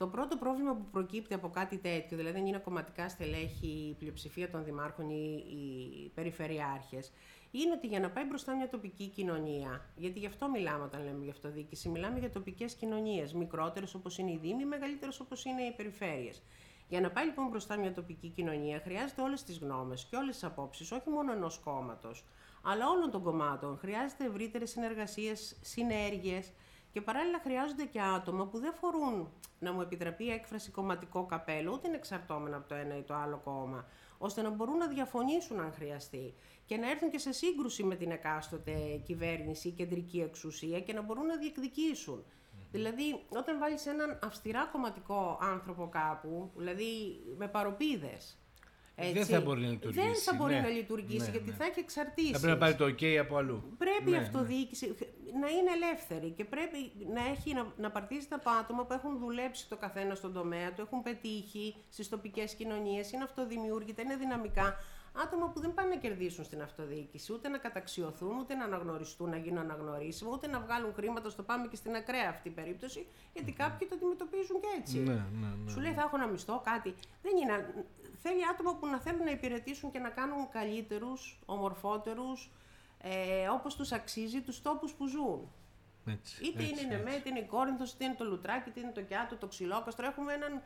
Το 0.00 0.06
πρώτο 0.08 0.36
πρόβλημα 0.36 0.74
που 0.74 0.84
προκύπτει 0.90 1.34
από 1.34 1.48
κάτι 1.48 1.76
τέτοιο, 1.78 2.16
δηλαδή 2.16 2.36
δεν 2.38 2.46
είναι 2.46 2.58
κομματικά 2.58 3.08
στελέχη 3.08 3.66
η 3.66 3.94
πλειοψηφία 3.98 4.50
των 4.50 4.64
δημάρχων 4.64 5.10
ή 5.10 5.44
οι 5.48 6.08
περιφερειάρχες, 6.14 7.12
είναι 7.50 7.72
ότι 7.72 7.86
για 7.86 8.00
να 8.00 8.10
πάει 8.10 8.24
μπροστά 8.24 8.56
μια 8.56 8.68
τοπική 8.68 9.06
κοινωνία, 9.06 9.90
γιατί 9.96 10.18
γι' 10.18 10.26
αυτό 10.26 10.48
μιλάμε 10.48 10.84
όταν 10.84 11.04
λέμε 11.04 11.22
για 11.22 11.32
αυτοδιοίκηση, 11.32 11.88
μιλάμε 11.88 12.18
για 12.18 12.30
τοπικές 12.30 12.74
κοινωνίες, 12.74 13.32
μικρότερες 13.32 13.94
όπως 13.94 14.18
είναι 14.18 14.30
οι 14.30 14.38
Δήμοι, 14.42 14.64
μεγαλύτερες 14.64 15.20
όπως 15.20 15.44
είναι 15.44 15.62
οι 15.62 15.72
περιφέρειες. 15.72 16.42
Για 16.88 17.00
να 17.00 17.10
πάει 17.10 17.24
λοιπόν 17.24 17.48
μπροστά 17.48 17.76
μια 17.76 17.92
τοπική 17.92 18.28
κοινωνία, 18.28 18.80
χρειάζεται 18.84 19.22
όλες 19.22 19.42
τις 19.42 19.58
γνώμες 19.58 20.04
και 20.10 20.16
όλες 20.16 20.34
τις 20.34 20.44
απόψεις, 20.44 20.92
όχι 20.92 21.08
μόνο 21.08 21.32
ενός 21.32 21.58
κόμματος, 21.58 22.24
αλλά 22.62 22.88
όλων 22.88 23.10
των 23.10 23.22
κομμάτων. 23.22 23.78
Χρειάζεται 23.78 24.24
ευρύτερες 24.24 24.70
συνεργασίες, 24.70 25.56
συνέργειες 25.60 26.52
και 26.92 27.00
παράλληλα 27.00 27.40
χρειάζονται 27.40 27.84
και 27.84 28.00
άτομα 28.00 28.46
που 28.46 28.58
δεν 28.58 28.74
φορούν, 28.74 29.28
να 29.58 29.72
μου 29.72 29.80
επιτραπεί 29.80 30.24
η 30.24 30.30
έκφραση 30.30 30.70
κομματικό 30.70 31.26
καπέλο, 31.26 31.72
ούτε 31.72 31.88
είναι 31.88 31.96
εξαρτώμενα 31.96 32.56
από 32.56 32.68
το 32.68 32.74
ένα 32.74 32.96
ή 32.96 33.02
το 33.02 33.14
άλλο 33.14 33.40
κόμμα, 33.44 33.86
ώστε 34.18 34.42
να 34.42 34.50
μπορούν 34.50 34.76
να 34.76 34.86
διαφωνήσουν 34.86 35.60
αν 35.60 35.72
χρειαστεί 35.72 36.34
και 36.66 36.76
να 36.76 36.90
έρθουν 36.90 37.10
και 37.10 37.18
σε 37.18 37.32
σύγκρουση 37.32 37.82
με 37.82 37.94
την 37.94 38.10
εκάστοτε 38.10 39.02
κυβέρνηση 39.04 39.68
ή 39.68 39.70
κεντρική 39.70 40.20
εξουσία 40.20 40.80
και 40.80 40.92
να 40.92 41.02
μπορούν 41.02 41.26
να 41.26 41.36
διεκδικήσουν. 41.36 42.24
Δηλαδή, 42.70 43.24
όταν 43.28 43.58
βάλεις 43.58 43.86
έναν 43.86 44.18
αυστηρά 44.22 44.66
κομματικό 44.72 45.38
άνθρωπο 45.40 45.88
κάπου, 45.88 46.50
δηλαδή 46.56 47.20
με 47.36 47.48
παροπίδες, 47.48 48.38
έτσι, 49.00 49.12
δεν 49.12 49.26
θα 49.26 49.40
μπορεί 49.40 49.60
να 49.60 49.68
λειτουργήσει. 49.68 50.06
Δεν 50.06 50.14
θα 50.14 50.34
μπορεί 50.34 50.54
ναι. 50.54 50.60
να 50.60 50.68
λειτουργήσει 50.68 51.24
ναι, 51.24 51.30
γιατί 51.30 51.50
ναι. 51.50 51.56
θα 51.56 51.64
έχει 51.64 51.80
εξαρτήσει. 51.80 52.32
Θα 52.32 52.38
πρέπει 52.38 52.52
να 52.52 52.58
πάρει 52.58 52.74
το 52.74 52.84
OK 52.84 53.04
από 53.04 53.36
αλλού. 53.36 53.74
Πρέπει 53.78 54.10
ναι, 54.10 54.16
η 54.16 54.20
αυτοδιοίκηση. 54.20 54.86
να 55.40 55.48
είναι 55.48 55.70
ελεύθερη 55.74 56.30
και 56.30 56.44
πρέπει 56.44 56.92
να, 57.14 57.22
έχει, 57.30 57.54
να, 57.54 57.66
να 57.76 57.90
παρτίζεται 57.90 58.34
από 58.34 58.50
άτομα 58.50 58.84
που 58.84 58.92
έχουν 58.92 59.18
δουλέψει 59.18 59.68
το 59.68 59.76
καθένα 59.76 60.14
στον 60.14 60.32
τομέα 60.32 60.72
του, 60.72 60.80
έχουν 60.80 61.02
πετύχει 61.02 61.74
στις 61.88 62.08
τοπικές 62.08 62.54
κοινωνίες, 62.54 63.12
είναι 63.12 63.22
αυτοδημιούργητα, 63.22 64.02
είναι 64.02 64.16
δυναμικά. 64.16 64.76
Άτομα 65.12 65.48
που 65.48 65.60
δεν 65.60 65.74
πάνε 65.74 65.88
να 65.88 66.00
κερδίσουν 66.00 66.44
στην 66.44 66.62
αυτοδιοίκηση, 66.62 67.32
ούτε 67.32 67.48
να 67.48 67.58
καταξιωθούν, 67.58 68.38
ούτε 68.38 68.54
να 68.54 68.64
αναγνωριστούν, 68.64 69.30
να 69.30 69.36
γίνουν 69.36 69.58
αναγνωρίσιμοι, 69.58 70.30
ούτε 70.32 70.46
να 70.46 70.60
βγάλουν 70.60 70.94
χρήματα 70.94 71.30
στο 71.30 71.42
πάμε 71.42 71.66
και 71.66 71.76
στην 71.76 71.94
ακραία 71.94 72.28
αυτή 72.28 72.50
περίπτωση, 72.50 73.06
γιατί 73.32 73.52
κάποιοι 73.52 73.88
το 73.88 73.94
αντιμετωπίζουν 73.94 74.60
και 74.60 74.66
έτσι. 74.78 74.98
Ναι, 74.98 75.12
ναι, 75.12 75.46
ναι. 75.64 75.70
Σου 75.70 75.80
λέει 75.80 75.92
θα 75.92 76.02
έχω 76.02 76.16
ένα 76.16 76.26
μισθό, 76.26 76.60
κάτι. 76.64 76.94
Δεν 77.22 77.32
είναι. 77.42 77.74
Θέλει 78.22 78.46
άτομα 78.50 78.74
που 78.74 78.86
να 78.86 78.98
θέλουν 79.00 79.24
να 79.24 79.30
υπηρετήσουν 79.30 79.90
και 79.90 79.98
να 79.98 80.08
κάνουν 80.08 80.48
καλύτερους, 80.48 81.38
ομορφότερους, 81.46 82.50
ε, 82.98 83.48
όπως 83.48 83.76
τους 83.76 83.92
αξίζει 83.92 84.40
τους 84.40 84.62
τόπους 84.62 84.92
που 84.92 85.06
ζουν. 85.06 85.48
Έτσι, 86.06 86.44
Είτε 86.44 86.62
έτσι, 86.62 86.72
είναι 86.72 86.80
η 86.80 86.96
Νεμέ, 86.96 87.10
έτσι. 87.10 87.18
είτε 87.18 87.28
είναι 87.28 87.38
η 87.38 87.46
Κόρινθος, 87.46 87.92
είτε 87.92 88.04
είναι 88.04 88.14
το 88.14 88.24
Λουτράκι, 88.24 88.68
είτε 88.68 88.80
είναι 88.80 88.92
το 88.94 89.02
Κιάτο, 89.02 89.36
το 89.36 89.46
Ξυλόκαστρο. 89.46 90.06
Έχουμε 90.06 90.32
έναν 90.32 90.62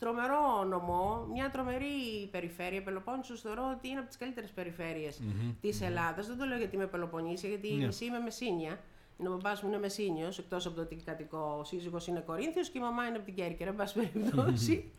τρομερό 0.00 0.64
νομό, 0.64 1.26
μια 1.32 1.50
τρομερή 1.50 2.28
περιφέρεια. 2.30 2.78
Η 2.78 2.82
Πελοπόννησος 2.82 3.40
θεωρώ 3.40 3.74
ότι 3.76 3.88
είναι 3.88 3.98
από 3.98 4.08
τις 4.08 4.16
καλύτερες 4.16 4.50
περιφέρειες 4.50 5.20
της 5.60 5.80
Ελλάδας. 5.82 6.26
Δεν 6.26 6.38
το 6.38 6.44
λέω 6.44 6.58
γιατί 6.58 6.76
είμαι 6.76 6.86
Πελοποννήσια, 6.86 7.48
γιατί 7.48 7.72
Ναι. 7.72 7.84
εσύ 7.86 8.04
είμαι 8.04 8.18
Μεσίνια. 8.18 8.78
Είναι 9.18 9.28
ο 9.28 9.32
μπαμπάς 9.32 9.62
μου 9.62 9.68
είναι 9.68 9.78
Μεσίνιος, 9.78 10.38
εκτός 10.38 10.66
από 10.66 10.74
το 10.76 10.80
ότι 10.82 10.94
κατοικώ, 11.04 11.56
ο 11.60 11.64
σύζυγος 11.64 12.06
είναι 12.06 12.20
Κορίνθιος 12.20 12.68
και 12.70 12.78
η 12.78 12.80
μαμά 12.80 13.06
είναι 13.06 13.16
από 13.16 13.24
την 13.24 13.34
Κέρκυρα, 13.34 13.70
εν 13.70 13.76
πάση 13.76 13.94
περιπτώσει. 13.94 14.90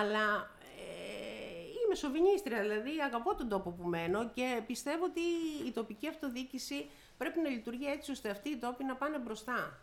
Αλλά 0.00 0.50
ε, 0.78 1.62
είμαι 1.84 1.94
σοβινίστρια, 1.94 2.60
δηλαδή 2.60 2.90
αγαπώ 3.06 3.34
τον 3.34 3.48
τόπο 3.48 3.70
που 3.70 3.88
μένω 3.88 4.28
και 4.28 4.62
πιστεύω 4.66 5.04
ότι 5.04 5.20
η 5.68 5.70
τοπική 5.70 6.08
αυτοδιοίκηση 6.08 6.86
πρέπει 7.18 7.40
να 7.40 7.48
λειτουργεί 7.48 7.86
έτσι 7.86 8.10
ώστε 8.10 8.30
αυτοί 8.30 8.48
οι 8.48 8.56
τόποι 8.56 8.84
να 8.84 8.94
πάνε 8.94 9.18
μπροστά. 9.18 9.78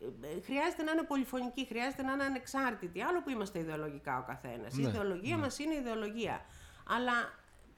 Ε, 0.00 0.04
ε, 0.26 0.40
Χρειάζεται 0.40 0.82
να 0.82 0.90
είναι 0.92 1.02
πολυφωνική, 1.02 1.66
χρειάζεται 1.66 2.02
να 2.02 2.12
είναι 2.12 2.24
ανεξάρτητη. 2.24 3.02
Άλλο 3.02 3.22
που 3.22 3.30
είμαστε 3.30 3.58
ιδεολογικά 3.58 4.18
ο 4.18 4.22
καθένας. 4.22 4.76
η 4.76 4.80
Ναι, 4.80 4.88
ιδεολογία 4.88 5.36
ναι. 5.36 5.42
μας 5.42 5.58
είναι 5.58 5.74
ιδεολογία. 5.74 6.44
Αλλά 6.88 7.12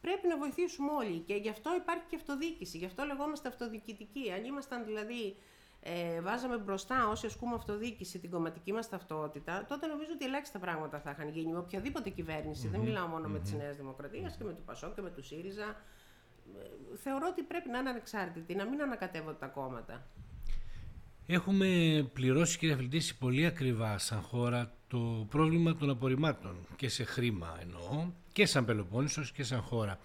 πρέπει 0.01 0.27
να 0.29 0.37
βοηθήσουμε 0.37 0.91
όλοι 0.91 1.19
και 1.19 1.35
γι' 1.35 1.49
αυτό 1.49 1.75
υπάρχει 1.75 2.05
και 2.09 2.17
αυτοδιοίκηση. 2.17 2.79
Γι' 2.79 2.85
αυτό 2.85 3.05
λεγόμαστε 3.05 3.49
αυτοδιοικητικοί. 3.49 4.33
Αν 4.33 4.45
ήμασταν 4.45 4.85
δηλαδή 4.85 5.37
ε, 5.83 6.21
βάζαμε 6.21 6.57
μπροστά 6.59 7.09
όσοι 7.09 7.27
ασκούμε 7.27 7.55
αυτοδιοίκηση 7.55 8.19
την 8.19 8.31
κομματική 8.31 8.73
μας 8.73 8.89
ταυτότητα, 8.89 9.65
τότε 9.69 9.87
νομίζω 9.87 10.11
ότι 10.15 10.25
ελάχιστα 10.25 10.59
πράγματα 10.59 11.01
θα 11.01 11.11
είχαν 11.11 11.29
γίνει 11.29 11.53
με 11.53 11.59
οποιαδήποτε 11.59 12.11
κυβέρνηση. 12.11 12.69
Δεν 12.69 12.81
μιλάω 12.81 13.07
μόνο 13.07 13.29
με 13.29 13.39
τη 13.39 13.57
Νέα 13.57 13.73
Δημοκρατία 13.73 14.35
και 14.39 14.45
με 14.45 14.53
του 14.53 14.63
Πασό 14.63 14.93
και 14.95 15.01
με 15.03 15.11
του 15.11 15.23
ΣΥΡΙΖΑ. 15.23 15.77
Ε, 16.59 16.97
Θεωρώ 16.97 17.27
ότι 17.31 17.43
πρέπει 17.43 17.69
να 17.69 17.79
είναι 17.79 17.89
ανεξάρτητοι, 17.91 18.55
να 18.55 18.65
μην 18.65 18.83
ανακατεύονται 18.83 19.39
τα 19.39 19.47
κόμματα. 19.47 20.07
Έχουμε 21.33 21.67
πληρώσει, 22.13 22.59
κύριε 22.59 22.75
Αφιλτήση, 22.75 23.19
πολύ 23.19 23.47
ακριβά 23.47 23.99
σαν 23.99 24.21
χώρα 24.23 24.73
το 24.89 25.27
πρόβλημα 25.31 25.77
των 25.77 25.91
απορριμμάτων 25.91 26.57
και 26.77 26.89
σε 26.89 27.05
χρήμα 27.05 27.59
εννοώ 27.61 28.11
και 28.33 28.47
σαν 28.47 28.65
Πελοπόννησος 28.65 29.33
και 29.33 29.43
σαν 29.43 29.61
χώρα. 29.63 29.99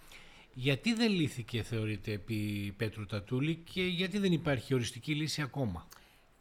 Γιατί 0.53 0.93
δεν 0.93 1.11
λύθηκε, 1.11 1.61
θεωρείτε, 1.63 2.11
επί 2.11 2.73
Πέτρου 2.77 3.05
Τατούλη 3.05 3.55
και 3.55 3.83
γιατί 3.83 4.17
δεν 4.17 4.31
υπάρχει 4.31 4.73
οριστική 4.73 5.15
λύση 5.15 5.41
ακόμα; 5.41 5.87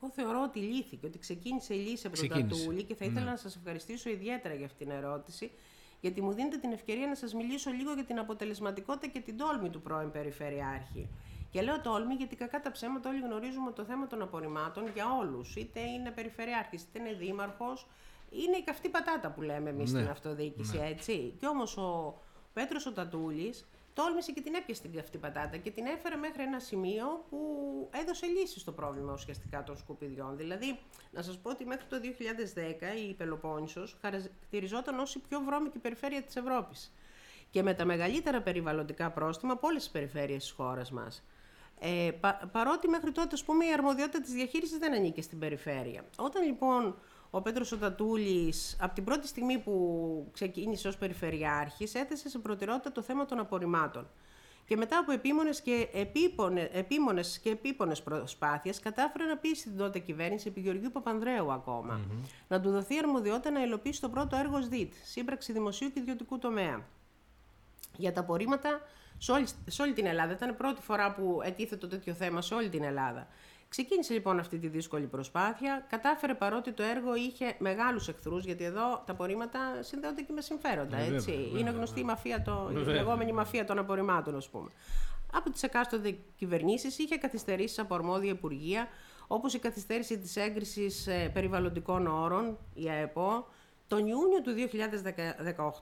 Εγώ 0.03 0.13
θεωρώ 0.13 0.43
ότι 0.43 0.59
λύθηκε, 0.59 1.07
ότι 1.07 1.19
ξεκίνησε 1.19 1.75
η 1.75 1.79
λύση 1.79 2.07
από 2.07 2.17
τον 2.17 2.29
Ξεκίνησε. 2.29 2.61
Τατούλη 2.61 2.83
και 2.83 2.95
θα 2.95 3.05
ήθελα 3.05 3.25
Ναι. 3.25 3.31
να 3.31 3.37
σας 3.37 3.57
ευχαριστήσω 3.57 4.11
ιδιαίτερα 4.11 4.55
για 4.55 4.67
αυτήν 4.67 4.87
την 4.87 4.97
ερώτηση, 4.97 5.51
γιατί 6.01 6.23
μου 6.23 6.33
δίνετε 6.33 6.57
την 6.57 6.73
ευκαιρία 6.73 7.07
να 7.07 7.15
σας 7.15 7.35
μιλήσω 7.35 7.71
λίγο 7.71 7.93
για 7.93 8.05
την 8.05 8.19
αποτελεσματικότητα 8.19 9.07
και 9.07 9.21
την 9.21 9.37
τόλμη 9.37 9.71
του 9.71 9.81
πρώην 9.81 10.11
Περιφερειάρχη. 10.11 11.09
Και 11.55 11.63
λέω 11.63 11.81
τόλμη 11.81 12.15
γιατί 12.15 12.37
κακά 12.37 12.61
τα 12.61 12.71
ψέματα 12.71 13.09
όλοι 13.11 13.21
γνωρίζουμε 13.21 13.73
το 13.73 13.85
θέμα 13.85 14.07
των 14.07 14.23
απορριμμάτων 14.23 14.89
για 14.95 15.07
όλους. 15.21 15.57
Είτε 15.57 15.81
είναι 15.81 16.11
Περιφερειάρχης, 16.11 16.83
είτε 16.83 16.99
είναι 16.99 17.13
Δήμαρχος. 17.13 17.87
Είναι 18.31 18.57
η 18.57 18.63
καυτή 18.63 18.89
πατάτα 18.89 19.31
που 19.31 19.43
λέμε 19.43 19.71
εμείς 19.71 19.93
Ναι. 19.93 19.99
στην 19.99 20.11
αυτοδιοίκηση, 20.11 20.79
έτσι. 20.83 21.35
Και 21.41 21.47
όμως 21.47 21.77
ο 21.77 22.19
Πέτρος 22.53 22.87
ο 22.87 22.93
Τατούλης 22.93 23.67
τόλμησε 23.95 24.33
και 24.33 24.41
την 24.41 24.55
έπιασε 24.55 24.83
την 24.83 24.93
καυτή 24.93 25.19
πατάτα 25.19 25.57
και 25.57 25.71
την 25.71 25.87
έφερε 25.87 26.17
μέχρι 26.17 26.43
ένα 26.43 26.59
σημείο 26.59 27.25
που 27.31 27.39
έδωσε 28.01 28.27
λύση 28.27 28.59
στο 28.59 28.73
πρόβλημα 28.73 29.13
ουσιαστικά 29.13 29.63
των 29.63 29.77
σκουπιδιών. 29.77 30.37
Δηλαδή, 30.37 30.79
να 31.11 31.23
σας 31.23 31.39
πω 31.39 31.51
ότι 31.51 31.65
μέχρι 31.65 31.87
το 31.87 32.01
2010 32.01 32.95
η 33.09 33.15
Πελοπόννησος 33.15 33.97
χαρακτηριζόταν 34.01 34.99
ως 34.99 35.15
η 35.15 35.19
πιο 35.19 35.41
βρώμικη 35.41 35.79
περιφέρεια 35.79 36.23
της 36.23 36.37
Ευρώπης 36.37 36.93
και 37.51 37.63
με 37.63 37.75
τα 37.75 37.85
μεγαλύτερα 37.85 38.41
περιβαλλοντικά 38.43 39.11
πρόστιμα 39.11 39.53
από 39.53 39.67
όλες 39.67 39.83
τις 39.83 39.93
περιφέρειες 39.93 40.43
της 40.43 40.51
χώρας 40.51 40.91
μας. 40.93 41.23
Ε, 41.81 42.11
πα, 42.21 42.49
παρότι 42.53 42.89
μέχρι 42.89 43.13
τότε 43.13 43.29
ας 43.33 43.45
πούμε, 43.45 43.65
η 43.65 43.73
αρμοδιότητα 43.73 44.21
της 44.21 44.33
διαχείρισης 44.33 44.79
δεν 44.79 44.95
ανήκε 44.95 45.23
στην 45.23 45.39
περιφέρεια. 45.39 46.05
Όταν 46.17 46.45
λοιπόν 46.45 46.95
ο 47.31 47.43
Πέτρος 47.43 47.73
ο 47.73 47.77
Τατούλης 47.77 48.77
από 48.81 48.95
την 48.95 49.05
πρώτη 49.05 49.27
στιγμή 49.27 49.59
που 49.59 50.29
ξεκίνησε 50.33 50.89
ως 50.89 50.97
περιφερειάρχης 50.97 51.95
έθεσε 51.95 52.29
σε 52.29 52.39
προτεραιότητα 52.39 52.93
το 52.93 53.03
θέμα 53.03 53.25
των 53.25 53.39
απορριμμάτων. 53.39 54.09
Και 54.67 54.77
μετά 54.77 54.99
από 54.99 55.13
επίμονες 55.13 55.61
και, 55.61 55.89
επίπονε, 55.93 56.71
επίμονες 56.73 57.39
και 57.39 57.51
επίπονες 57.51 58.03
προσπάθειες 58.03 58.81
κατάφερε 58.81 59.25
να 59.25 59.37
πείσει 59.37 59.63
την 59.63 59.77
τότε 59.77 59.99
κυβέρνηση 59.99 60.49
επί 60.49 60.61
Γεωργίου 60.61 60.91
Παπανδρέου 60.91 61.53
ακόμα 61.53 62.01
να 62.49 62.61
του 62.61 62.71
δοθεί 62.71 62.99
αρμοδιότητα 62.99 63.51
να 63.51 63.63
υλοποιήσει 63.63 64.01
το 64.01 64.09
πρώτο 64.09 64.37
έργο 64.37 64.63
ΣΔΙΤ, 64.63 64.93
σύμπραξη 65.05 65.53
δημοσίου 65.53 65.93
και 65.93 66.01
ιδιωτικού 66.01 66.39
τομέα 66.39 66.87
για 67.97 68.13
τα 68.13 68.21
απορρίμματα 68.21 68.81
σε 69.19 69.33
όλη, 69.33 69.47
σε 69.67 69.83
όλη 69.83 69.93
την 69.93 70.07
Ελλάδα. 70.07 70.33
Ήταν 70.33 70.49
η 70.49 70.53
πρώτη 70.53 70.83
φορά 70.83 71.13
που 71.13 71.41
ετίθετο 71.45 71.89
τέτοιο 71.89 72.13
θέμα 72.13 72.43
σε 72.43 72.55
όλη 72.55 72.69
την 72.69 72.83
Ελλάδα. 72.83 73.27
Ξεκίνησε 73.69 74.13
λοιπόν 74.13 74.39
αυτή 74.39 74.59
τη 74.59 74.69
δύσκολη 74.69 75.07
προσπάθεια. 75.07 75.87
Κατάφερε 75.89 76.35
παρότι 76.35 76.73
το 76.73 76.83
έργο 76.83 77.15
είχε 77.15 77.55
μεγάλους 77.59 78.09
εχθρούς, 78.09 78.45
γιατί 78.45 78.65
εδώ 78.65 79.03
τα 79.07 79.13
απορρίμματα 79.13 79.59
συνδέονται 79.81 80.23
και 80.23 80.33
με 80.33 80.41
συμφέροντα. 80.41 80.97
Ε, 80.97 81.15
έτσι. 81.15 81.31
βέβαια, 81.31 81.47
Είναι 81.47 81.57
βέβαια, 81.57 81.73
γνωστή 81.73 82.01
η, 82.01 82.05
μαφία 82.05 82.43
το, 82.43 82.69
η 82.71 82.75
Βέβαια. 82.75 82.95
λεγόμενη 82.95 83.33
μαφία 83.33 83.65
των 83.65 83.79
απορριμμάτων, 83.79 84.37
ας 84.37 84.49
πούμε. 84.49 84.71
Από 85.33 85.51
τις 85.51 85.63
εκάστοτε 85.63 86.19
κυβερνήσεις 86.37 86.99
είχε 86.99 87.17
καθυστερήσει 87.17 87.81
από 87.81 87.95
αρμόδια 87.95 88.31
υπουργεία, 88.31 88.89
όπως 89.27 89.55
η 89.55 89.59
καθυστέρηση 89.59 90.19
της 90.19 90.37
έγκρισης 90.37 91.09
περιβαλλοντικών 91.33 92.07
όρων, 92.07 92.59
η 92.75 92.89
ΑΕΠΟ, 92.89 93.47
τον 93.89 94.07
Ιούνιο 94.07 94.41
του 94.43 94.55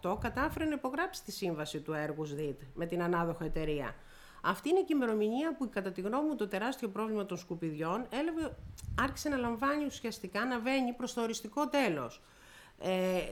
2018 0.02 0.20
κατάφερε 0.20 0.64
να 0.64 0.74
υπογράψει 0.74 1.24
τη 1.24 1.32
σύμβαση 1.32 1.80
του 1.80 1.92
έργου 1.92 2.24
ΣΔΙΤ 2.24 2.60
με 2.74 2.86
την 2.86 3.02
ανάδοχο 3.02 3.44
εταιρεία. 3.44 3.94
Αυτή 4.44 4.68
είναι 4.68 4.78
και 4.78 4.92
η 4.92 4.96
ημερομηνία 4.96 5.56
που, 5.56 5.68
κατά 5.70 5.92
τη 5.92 6.00
γνώμη 6.00 6.28
μου, 6.28 6.36
το 6.36 6.48
τεράστιο 6.48 6.88
πρόβλημα 6.88 7.26
των 7.26 7.36
σκουπιδιών 7.36 8.06
έλαβε, 8.10 8.56
άρχισε 9.00 9.28
να 9.28 9.36
λαμβάνει 9.36 9.84
ουσιαστικά 9.84 10.44
να 10.44 10.58
βαίνει 10.58 10.92
προς 10.92 11.14
το 11.14 11.22
οριστικό 11.22 11.68
τέλος. 11.68 12.20
Ε, 12.78 13.22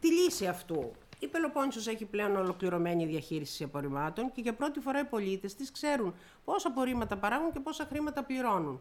τη 0.00 0.12
λύση 0.12 0.46
αυτού. 0.46 0.92
Η 1.18 1.26
Πελοπόννησος 1.26 1.86
έχει 1.86 2.04
πλέον 2.04 2.36
ολοκληρωμένη 2.36 3.06
διαχείριση 3.06 3.64
απορριμμάτων 3.64 4.32
και 4.32 4.40
για 4.40 4.54
πρώτη 4.54 4.80
φορά 4.80 5.00
οι 5.00 5.04
πολίτες 5.04 5.54
της 5.54 5.70
ξέρουν 5.70 6.14
πόσα 6.44 6.68
απορρίμματα 6.68 7.16
παράγουν 7.16 7.52
και 7.52 7.60
πόσα 7.60 7.84
χρήματα 7.84 8.24
πληρώνουν. 8.24 8.80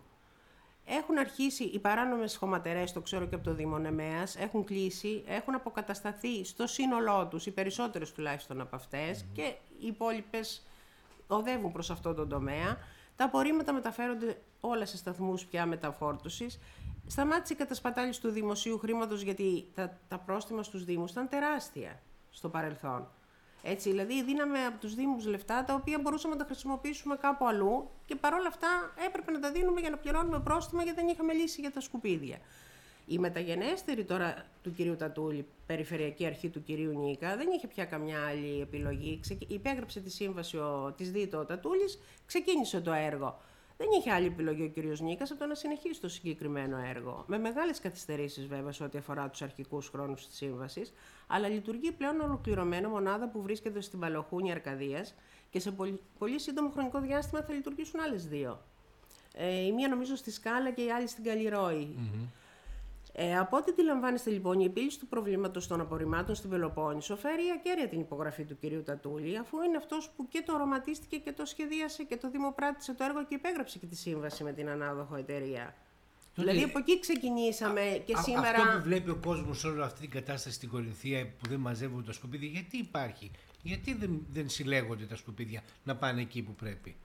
Έχουν 0.86 1.18
αρχίσει 1.18 1.64
οι 1.64 1.80
παράνομες 1.80 2.36
χωματερές, 2.36 2.94
το 2.94 3.02
ξέρω 3.02 3.26
και 3.26 3.36
από 3.36 3.44
το 3.44 3.54
Δήμο 3.54 3.78
Νεμέας, 3.78 4.36
έχουν 4.36 4.64
κλείσει, 4.64 5.24
έχουν 5.28 5.56
αποκατασταθεί 5.56 6.46
στο 6.46 6.68
σύνολό 6.68 7.28
τους, 7.28 7.46
οι 7.46 7.52
περισσότερες 7.52 8.12
τουλάχιστον 8.12 8.62
από 8.62 8.76
αυτές 8.76 9.26
και 9.34 9.56
οι 9.80 9.88
υπόλοιπες 9.88 10.66
οδεύουν 11.28 11.72
προς 11.72 11.92
αυτό 11.92 12.14
τον 12.14 12.30
τομέα. 12.30 12.78
Τα 13.16 13.26
απορρίμματα 13.26 13.74
μεταφέρονται 13.74 14.42
όλα 14.60 14.86
σε 14.86 14.98
σταθμούς 14.98 15.46
πια 15.46 15.66
μεταφόρτωσης. 15.66 16.60
Σταμάτησε 17.08 17.54
η 17.54 17.56
κατασπατάληση 17.56 18.22
του 18.22 18.30
δημοσίου 18.30 18.78
χρήματος 18.78 19.22
γιατί 19.22 19.68
τα, 19.76 19.98
τα 20.08 20.18
πρόστιμα 20.18 20.64
στους 20.64 20.84
Δήμους 20.84 21.12
ήταν 21.12 21.30
τεράστια 21.30 22.02
στο 22.32 22.50
παρελθόν. 22.50 23.08
Έτσι, 23.68 23.90
δηλαδή 23.90 24.24
δίναμε 24.24 24.66
από 24.66 24.80
τους 24.80 24.96
Δήμους 24.96 25.26
λεφτά 25.26 25.64
τα 25.64 25.74
οποία 25.74 26.00
μπορούσαμε 26.00 26.34
να 26.34 26.40
τα 26.40 26.46
χρησιμοποιήσουμε 26.46 27.16
κάπου 27.16 27.48
αλλού 27.48 27.90
και 28.06 28.16
παρόλα 28.16 28.48
αυτά 28.48 28.68
έπρεπε 29.06 29.32
να 29.32 29.40
τα 29.40 29.52
δίνουμε 29.52 29.80
για 29.80 29.90
να 29.90 29.98
πληρώνουμε 29.98 30.40
πρόστιμα 30.40 30.84
γιατί 30.84 31.02
δεν 31.02 31.10
είχαμε 31.10 31.34
λύση 31.34 31.62
για 31.62 31.72
τα 31.72 31.82
σκουπίδια. 31.82 32.38
Η 33.08 33.20
μεταγενέστερη 33.20 34.04
τώρα 34.04 34.46
του 34.64 34.74
κυρίου 34.74 34.96
Τατούλη, 34.96 35.46
περιφερειακή 35.66 36.26
αρχή 36.26 36.50
του 36.50 36.64
κυρίου 36.64 37.00
Νίκα, 37.00 37.36
δεν 37.38 37.48
είχε 37.56 37.68
πια 37.68 37.86
καμιά 37.86 38.28
άλλη 38.28 38.62
επιλογή. 38.62 39.20
Ξεκι... 39.22 39.48
Υπέγραψε 39.50 40.00
τη 40.00 40.10
σύμβαση 40.10 40.58
ο... 40.58 40.94
της 40.98 41.12
ΔΙΤΟ 41.12 41.38
ο 41.38 41.46
Τατούλης, 41.46 42.00
ξεκίνησε 42.26 42.82
το 42.82 42.92
έργο. 42.92 43.42
Δεν 43.78 43.88
είχε 44.00 44.12
άλλη 44.12 44.26
επιλογή 44.26 44.64
ο 44.64 44.68
κύριος 44.68 45.02
Νίκας 45.02 45.32
από 45.32 45.40
το 45.40 45.46
να 45.46 45.56
συνεχίσει 45.56 46.02
το 46.02 46.08
συγκεκριμένο 46.10 46.78
έργο. 46.78 47.24
Με 47.28 47.38
μεγάλες 47.38 47.80
καθυστερήσεις 47.80 48.48
βέβαια 48.48 48.72
σε 48.72 48.84
ό,τι 48.84 48.98
αφορά 48.98 49.30
τους 49.30 49.42
αρχικούς 49.42 49.90
χρόνους 49.90 50.28
της 50.28 50.36
σύμβασης, 50.36 50.94
αλλά 51.28 51.48
λειτουργεί 51.48 51.92
πλέον 51.92 52.20
ολοκληρωμένο 52.20 52.90
μονάδα 52.90 53.30
που 53.30 53.42
βρίσκεται 53.42 53.82
στην 53.82 54.00
Παλαιοχούνη 54.00 54.52
Αρκαδίας 54.52 55.14
και 55.50 55.60
σε 55.60 55.72
πολύ, 55.72 56.00
πολύ 56.18 56.40
σύντομο 56.40 56.70
χρονικό 56.70 57.00
διάστημα 57.00 57.42
θα 57.42 57.54
λειτουργήσουν 57.54 58.00
άλλες 58.00 58.28
δύο. 58.28 58.62
Ε, 59.34 59.66
η 59.66 59.72
μία 59.72 59.88
νομίζω 59.88 60.16
στη 60.16 60.32
Σκάλα 60.32 60.72
και 60.72 60.84
η 60.84 60.92
άλλη 60.92 61.08
στην 61.08 61.24
Καλλιρόη. 61.24 61.96
Ε, 63.18 63.38
από 63.38 63.58
ό,τι 63.58 63.72
αντιλαμβάνεστε 63.72 64.30
λοιπόν, 64.30 64.60
η 64.60 64.66
επίλυση 64.66 65.00
του 65.00 65.08
προβλήματος 65.08 65.68
των 65.68 65.82
απορριμμάτων 65.82 66.36
στην 66.36 66.50
Πελοπόννησο 66.50 67.16
φέρει 67.16 67.44
ακέραια 67.60 67.88
την 67.88 68.00
υπογραφή 68.00 68.44
του 68.44 68.58
κυρίου 68.60 68.84
Τατούλη, 68.84 69.38
αφού 69.38 69.62
είναι 69.62 69.78
αυτός 69.78 70.10
που 70.16 70.28
και 70.28 70.44
το 70.46 70.54
οραματίστηκε 70.54 71.18
και 71.18 71.32
το 71.32 71.46
σχεδίασε 71.46 72.04
και 72.04 72.18
το 72.18 72.30
δημοπράτησε 72.30 72.94
το 72.94 73.04
έργο 73.04 73.26
και 73.26 73.36
υπέγραψε 73.36 73.78
και 73.80 73.86
τη 73.86 73.96
σύμβαση 73.96 74.44
με 74.44 74.52
την 74.54 74.70
ανάδοχο 74.70 75.16
εταιρεία. 75.16 75.76
Τότε- 76.36 76.50
Δηλαδή 76.52 76.70
από 76.70 76.80
εκεί 76.80 77.00
ξεκινήσαμε 77.00 78.02
και 78.06 78.14
Α- 78.14 78.22
σήμερα. 78.22 78.50
Αυτό 78.50 78.78
που 78.78 78.84
βλέπει 78.84 79.10
ο 79.10 79.16
κόσμος 79.26 79.60
σε 79.60 79.68
όλη 79.68 79.82
αυτή 79.82 80.00
την 80.00 80.10
κατάσταση 80.10 80.56
στην 80.56 80.70
Κορινθία 80.70 81.26
που 81.26 81.50
δεν 81.50 81.60
μαζεύουν 81.60 82.06
τα 82.06 82.12
σκουπίδια, 82.12 82.48
γιατί 82.50 82.78
υπάρχει; 82.78 83.32
Γιατί 83.62 83.94
δεν, 83.94 84.26
δεν 84.32 84.50
συλλέγονται 84.50 85.06
τα 85.06 85.16
σκουπίδια 85.16 85.62
να 85.84 85.96
πάνε 85.96 86.22
εκεί 86.22 86.42
που 86.42 86.56
πρέπει; 86.56 86.96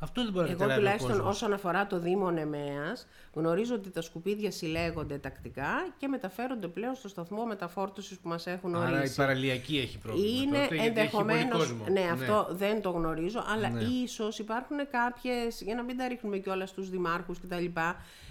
Αυτό 0.00 0.22
δεν 0.22 0.32
μπορεί 0.32 0.44
να 0.46 0.50
Εγώ 0.50 0.58
καταλάβει 0.60 0.80
ο 0.80 0.82
τουλάχιστον 0.84 1.12
κόσμος. 1.16 1.34
όσον 1.34 1.52
αφορά 1.52 1.86
το 1.86 1.98
Δήμο 1.98 2.30
Νεμέας, 2.30 3.06
γνωρίζω 3.34 3.74
ότι 3.74 3.90
τα 3.90 4.00
σκουπίδια 4.02 4.50
συλλέγονται 4.50 5.18
τακτικά 5.18 5.68
και 5.98 6.08
μεταφέρονται 6.08 6.66
πλέον 6.68 6.94
στο 6.94 7.08
σταθμό 7.08 7.44
μεταφόρτωσης 7.46 8.18
που 8.18 8.28
μας 8.28 8.46
έχουν 8.46 8.74
Άρα 8.76 8.90
η 8.90 8.98
ορίσει. 8.98 9.16
παραλιακή 9.16 9.78
έχει 9.78 9.98
πρόβλημα. 9.98 10.42
Είναι 10.42 10.58
τότε, 10.62 10.74
γιατί 10.74 11.00
έχει 11.00 11.10
πολύ 11.10 11.32
ενδεχομένω. 11.32 11.56
κόσμο. 11.58 11.84
Ναι, 11.90 12.08
αυτό 12.12 12.46
δεν 12.50 12.82
το 12.82 12.90
γνωρίζω, 12.90 13.44
αλλά 13.48 13.68
Ναι. 13.68 13.80
ίσως 13.82 14.38
υπάρχουν 14.38 14.76
κάποιες. 14.90 15.60
Για 15.60 15.74
να 15.74 15.82
μην 15.82 15.96
τα 15.96 16.08
ρίχνουμε 16.08 16.38
κιόλας 16.38 16.68
στους 16.70 16.90
δημάρχους 16.90 17.40
κτλ. 17.40 17.64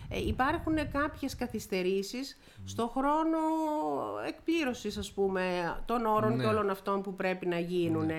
Ε, 0.10 0.20
υπάρχουν 0.28 0.76
κάποιες 0.92 1.36
καθυστερήσεις 1.36 2.38
στο 2.66 2.88
χρόνο 2.88 3.38
εκπλήρωσης, 4.28 4.98
ας 4.98 5.12
πούμε, 5.12 5.76
των 5.86 6.06
όρων 6.06 6.36
Ναι. 6.36 6.44
και 6.44 6.50
όλων 6.50 6.70
αυτών 6.70 7.02
που 7.02 7.16
πρέπει 7.16 7.46
να 7.46 7.60
γίνουν. 7.60 8.10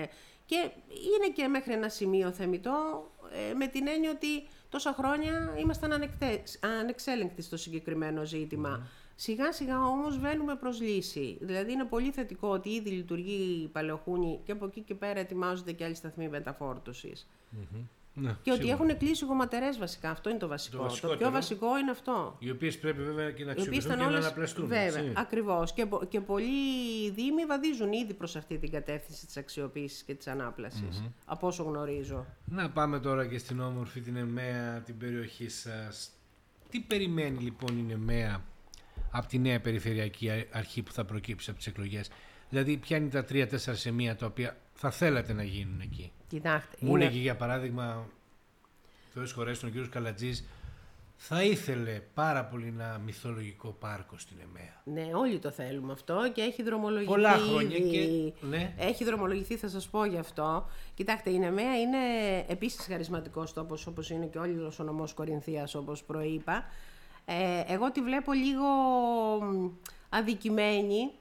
Και 0.45 0.55
είναι 0.89 1.33
και 1.35 1.47
μέχρι 1.47 1.73
ένα 1.73 1.89
σημείο 1.89 2.31
θεμητό, 2.31 2.71
ε, 3.16 3.16
με 3.57 3.67
την 3.67 3.87
έννοια 3.87 4.11
ότι 4.11 4.47
τόσα 4.69 4.93
χρόνια 4.93 5.53
ήμασταν 5.59 5.91
ανεκτε- 5.93 6.65
ανεξέλεγκτοι 6.79 7.41
στο 7.41 7.57
συγκεκριμένο 7.57 8.25
ζήτημα. 8.25 8.87
Σιγά 9.15 9.51
σιγά 9.51 9.85
όμως 9.85 10.19
βαίνουμε 10.19 10.55
προς 10.55 10.81
λύση. 10.81 11.37
Δηλαδή 11.41 11.71
είναι 11.71 11.83
πολύ 11.83 12.11
θετικό 12.11 12.47
ότι 12.47 12.69
ήδη 12.69 12.89
λειτουργεί 12.89 13.61
η 13.63 13.67
Παλαιοχούνη 13.67 14.39
και 14.45 14.51
από 14.51 14.65
εκεί 14.65 14.81
και 14.81 14.95
πέρα 14.95 15.19
ετοιμάζονται 15.19 15.71
και 15.71 15.83
άλλοι 15.83 15.95
σταθμοί 15.95 16.29
μεταφόρτωσης. 16.29 17.27
Ναι, 18.19 18.35
Και 18.41 18.51
ότι 18.51 18.61
σίγουρα. 18.65 18.83
έχουν 18.83 18.97
κλείσει 18.97 19.25
γομματερές 19.25 19.77
βασικά. 19.77 20.09
Αυτό 20.09 20.29
είναι 20.29 20.39
το 20.39 20.47
βασικό. 20.47 20.77
Το, 20.77 20.83
πιο 20.83 20.89
βασικότερο. 20.91 21.31
βασικό 21.31 21.77
είναι 21.77 21.91
αυτό. 21.91 22.35
Οι 22.39 22.49
οποίες 22.49 22.77
πρέπει 22.79 23.03
βέβαια 23.03 23.31
και 23.31 23.43
να 23.43 23.49
Οι 23.49 23.53
οποίες 23.53 23.57
αξιοποιηθούν 23.67 23.91
ήταν 23.91 23.97
και 23.97 24.03
να 24.03 24.09
όλες, 24.09 24.25
αναπλαστούν. 24.25 24.67
βέβαια, 24.67 24.85
έτσι. 24.85 25.13
ακριβώς. 25.15 25.73
Και, 25.73 25.85
πο- 25.85 26.05
και 26.09 26.19
πολλοί 26.21 27.09
δήμοι 27.15 27.45
βαδίζουν 27.45 27.91
ήδη 27.91 28.13
προς 28.13 28.35
αυτή 28.35 28.57
την 28.57 28.71
κατεύθυνση 28.71 29.25
της 29.25 29.37
αξιοποίησης 29.37 30.03
και 30.03 30.13
της 30.13 30.27
ανάπλασης, 30.27 31.03
από 31.25 31.47
όσο 31.47 31.63
γνωρίζω. 31.63 32.25
Να 32.45 32.69
πάμε 32.69 32.99
τώρα 32.99 33.25
και 33.27 33.37
στην 33.37 33.59
όμορφη 33.59 34.01
την 34.01 34.15
ΕΜΕΑ, 34.15 34.81
την 34.85 34.97
περιοχή 34.97 35.49
σας. 35.49 36.09
Τι 36.69 36.79
περιμένει 36.79 37.39
λοιπόν 37.39 37.89
η 37.89 37.91
ΕΜΕΑ 37.91 38.41
από 39.11 39.27
τη 39.27 39.37
νέα 39.39 39.61
περιφερειακή 39.61 40.29
α- 40.29 40.45
αρχή 40.51 40.81
που 40.81 40.91
θα 40.91 41.05
προκύψει 41.05 41.49
από 41.49 41.59
τις 41.59 41.67
εκλογές; 41.67 42.09
Δηλαδή 42.49 42.77
ποια 42.77 42.97
είναι 42.97 43.09
τα 43.09 43.23
τρία-τέσσερα 43.23 43.77
σημεία 43.77 44.15
τα 44.15 44.25
οποία 44.25 44.57
θα 44.73 44.91
θέλατε 44.91 45.33
να 45.33 45.43
γίνουν 45.43 45.79
εκεί. 45.81 46.11
Κοιτάξτε, 46.27 46.75
Μου 46.79 46.95
είναι- 46.95 47.05
έλεγε 47.05 47.19
για 47.19 47.35
παράδειγμα, 47.35 48.05
Θεός 49.13 49.31
χωρέσει 49.31 49.61
τον 49.61 49.71
κύριο 49.71 49.87
Καλατζής, 49.91 50.45
θα 51.19 51.43
ήθελε 51.43 52.01
πάρα 52.13 52.45
πολύ 52.45 52.67
ένα 52.67 53.01
μυθολογικό 53.05 53.69
πάρκο 53.79 54.17
στην 54.17 54.37
ΕΜΕΑ. 54.41 54.81
Ναι, 54.83 55.13
όλοι 55.13 55.39
το 55.39 55.51
θέλουμε 55.51 55.91
αυτό 55.91 56.31
και 56.33 56.41
έχει 56.41 56.63
δρομολογηθεί. 56.63 57.05
Πολλά 57.11 57.31
χρόνια 57.37 57.77
ήδη. 57.77 57.89
και- 58.39 58.45
ναι. 58.45 58.73
Έχει 58.77 59.03
δρομολογηθεί, 59.03 59.55
θα 59.55 59.67
σας 59.69 59.87
πω 59.87 60.05
γι' 60.05 60.17
αυτό. 60.17 60.69
Κοιτάξτε, 60.93 61.29
η 61.29 61.37
Νεμαία 61.39 61.79
είναι 61.79 61.97
επίσης 62.47 62.85
χαρισματικός 62.85 63.53
τόπος, 63.53 63.87
όπως 63.87 64.09
είναι 64.09 64.25
και 64.25 64.37
όλος 64.37 64.79
ο 64.79 64.83
νομός 64.83 65.13
Κορινθίας, 65.13 65.75
όπως 65.75 66.03
προείπα. 66.03 66.65
Ε, 67.25 67.63
εγώ 67.73 67.91
τη 67.91 68.01
βλέπω 68.01 68.33
λίγο 68.33 68.65
μ, 69.41 69.69
αδικημένη 70.09 71.11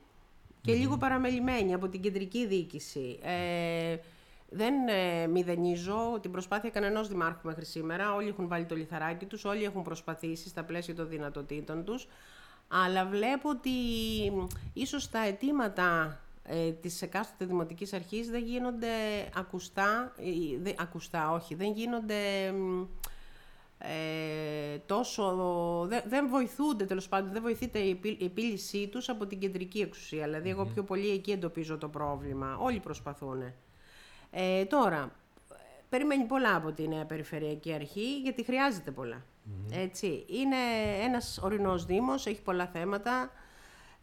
και 0.62 0.72
λίγο 0.74 0.96
παραμελημένη 0.96 1.74
από 1.74 1.88
την 1.88 2.00
κεντρική 2.00 2.46
διοίκηση. 2.46 3.18
Ε, 3.22 3.96
δεν 4.48 4.74
ε, 4.88 5.26
μηδενίζω 5.26 6.18
την 6.22 6.30
προσπάθεια 6.30 6.70
κανενός 6.70 7.08
δημάρχου 7.08 7.46
μέχρι 7.46 7.64
σήμερα. 7.64 8.14
Όλοι 8.14 8.28
έχουν 8.28 8.48
βάλει 8.48 8.64
το 8.64 8.74
λιθαράκι 8.74 9.24
τους, 9.24 9.44
όλοι 9.44 9.64
έχουν 9.64 9.82
προσπαθήσει 9.82 10.48
στα 10.48 10.64
πλαίσια 10.64 10.94
των 10.94 11.08
δυνατοτήτων 11.08 11.84
τους. 11.84 12.08
Αλλά 12.68 13.06
βλέπω 13.06 13.48
ότι 13.48 13.70
μ, 14.34 14.46
ίσως 14.72 15.10
τα 15.10 15.26
αιτήματα 15.26 16.20
ε, 16.42 16.70
της 16.70 17.02
εκάστοτε 17.02 17.44
δημοτικής 17.44 17.92
αρχής 17.92 18.28
δεν 18.30 18.42
γίνονται 18.42 18.88
ακουστά, 19.36 20.12
ε, 20.16 20.58
δε- 20.62 20.72
ακουστά 20.78 21.30
όχι, 21.32 21.54
δεν 21.54 21.72
γίνονται 21.72 22.52
μ, 22.52 22.82
ε, 23.78 24.78
τόσο, 24.86 25.24
δε- 25.88 26.02
δεν 26.06 26.28
βοηθούνται 26.28 26.84
τέλος 26.84 27.08
πάντων, 27.08 27.32
δεν 27.32 27.42
βοηθείται 27.42 27.78
η, 27.78 27.90
επί- 27.90 28.20
η 28.20 28.24
επίλυσή 28.24 28.88
τους 28.88 29.08
από 29.08 29.26
την 29.26 29.38
κεντρική 29.38 29.78
εξουσία. 29.80 30.24
Δηλαδή, 30.24 30.48
εγώ 30.50 30.64
πιο 30.66 30.82
πολύ 30.82 31.10
εκεί 31.10 31.30
εντοπίζω 31.30 31.78
το 31.78 31.88
πρόβλημα. 31.88 32.56
Όλοι 32.60 32.80
προσπαθούν. 32.80 33.52
Ε, 34.38 34.64
τώρα, 34.64 35.12
περιμένει 35.88 36.24
πολλά 36.24 36.56
από 36.56 36.72
τη 36.72 36.88
νέα 36.88 37.04
Περιφερειακή 37.04 37.72
Αρχή, 37.72 38.20
γιατί 38.20 38.44
χρειάζεται 38.44 38.90
πολλά. 38.90 39.24
Έτσι. 39.72 40.24
Είναι 40.28 40.56
ένας 41.04 41.38
ορεινός 41.42 41.84
δήμος, 41.84 42.26
έχει 42.26 42.42
πολλά 42.42 42.66
θέματα. 42.66 43.30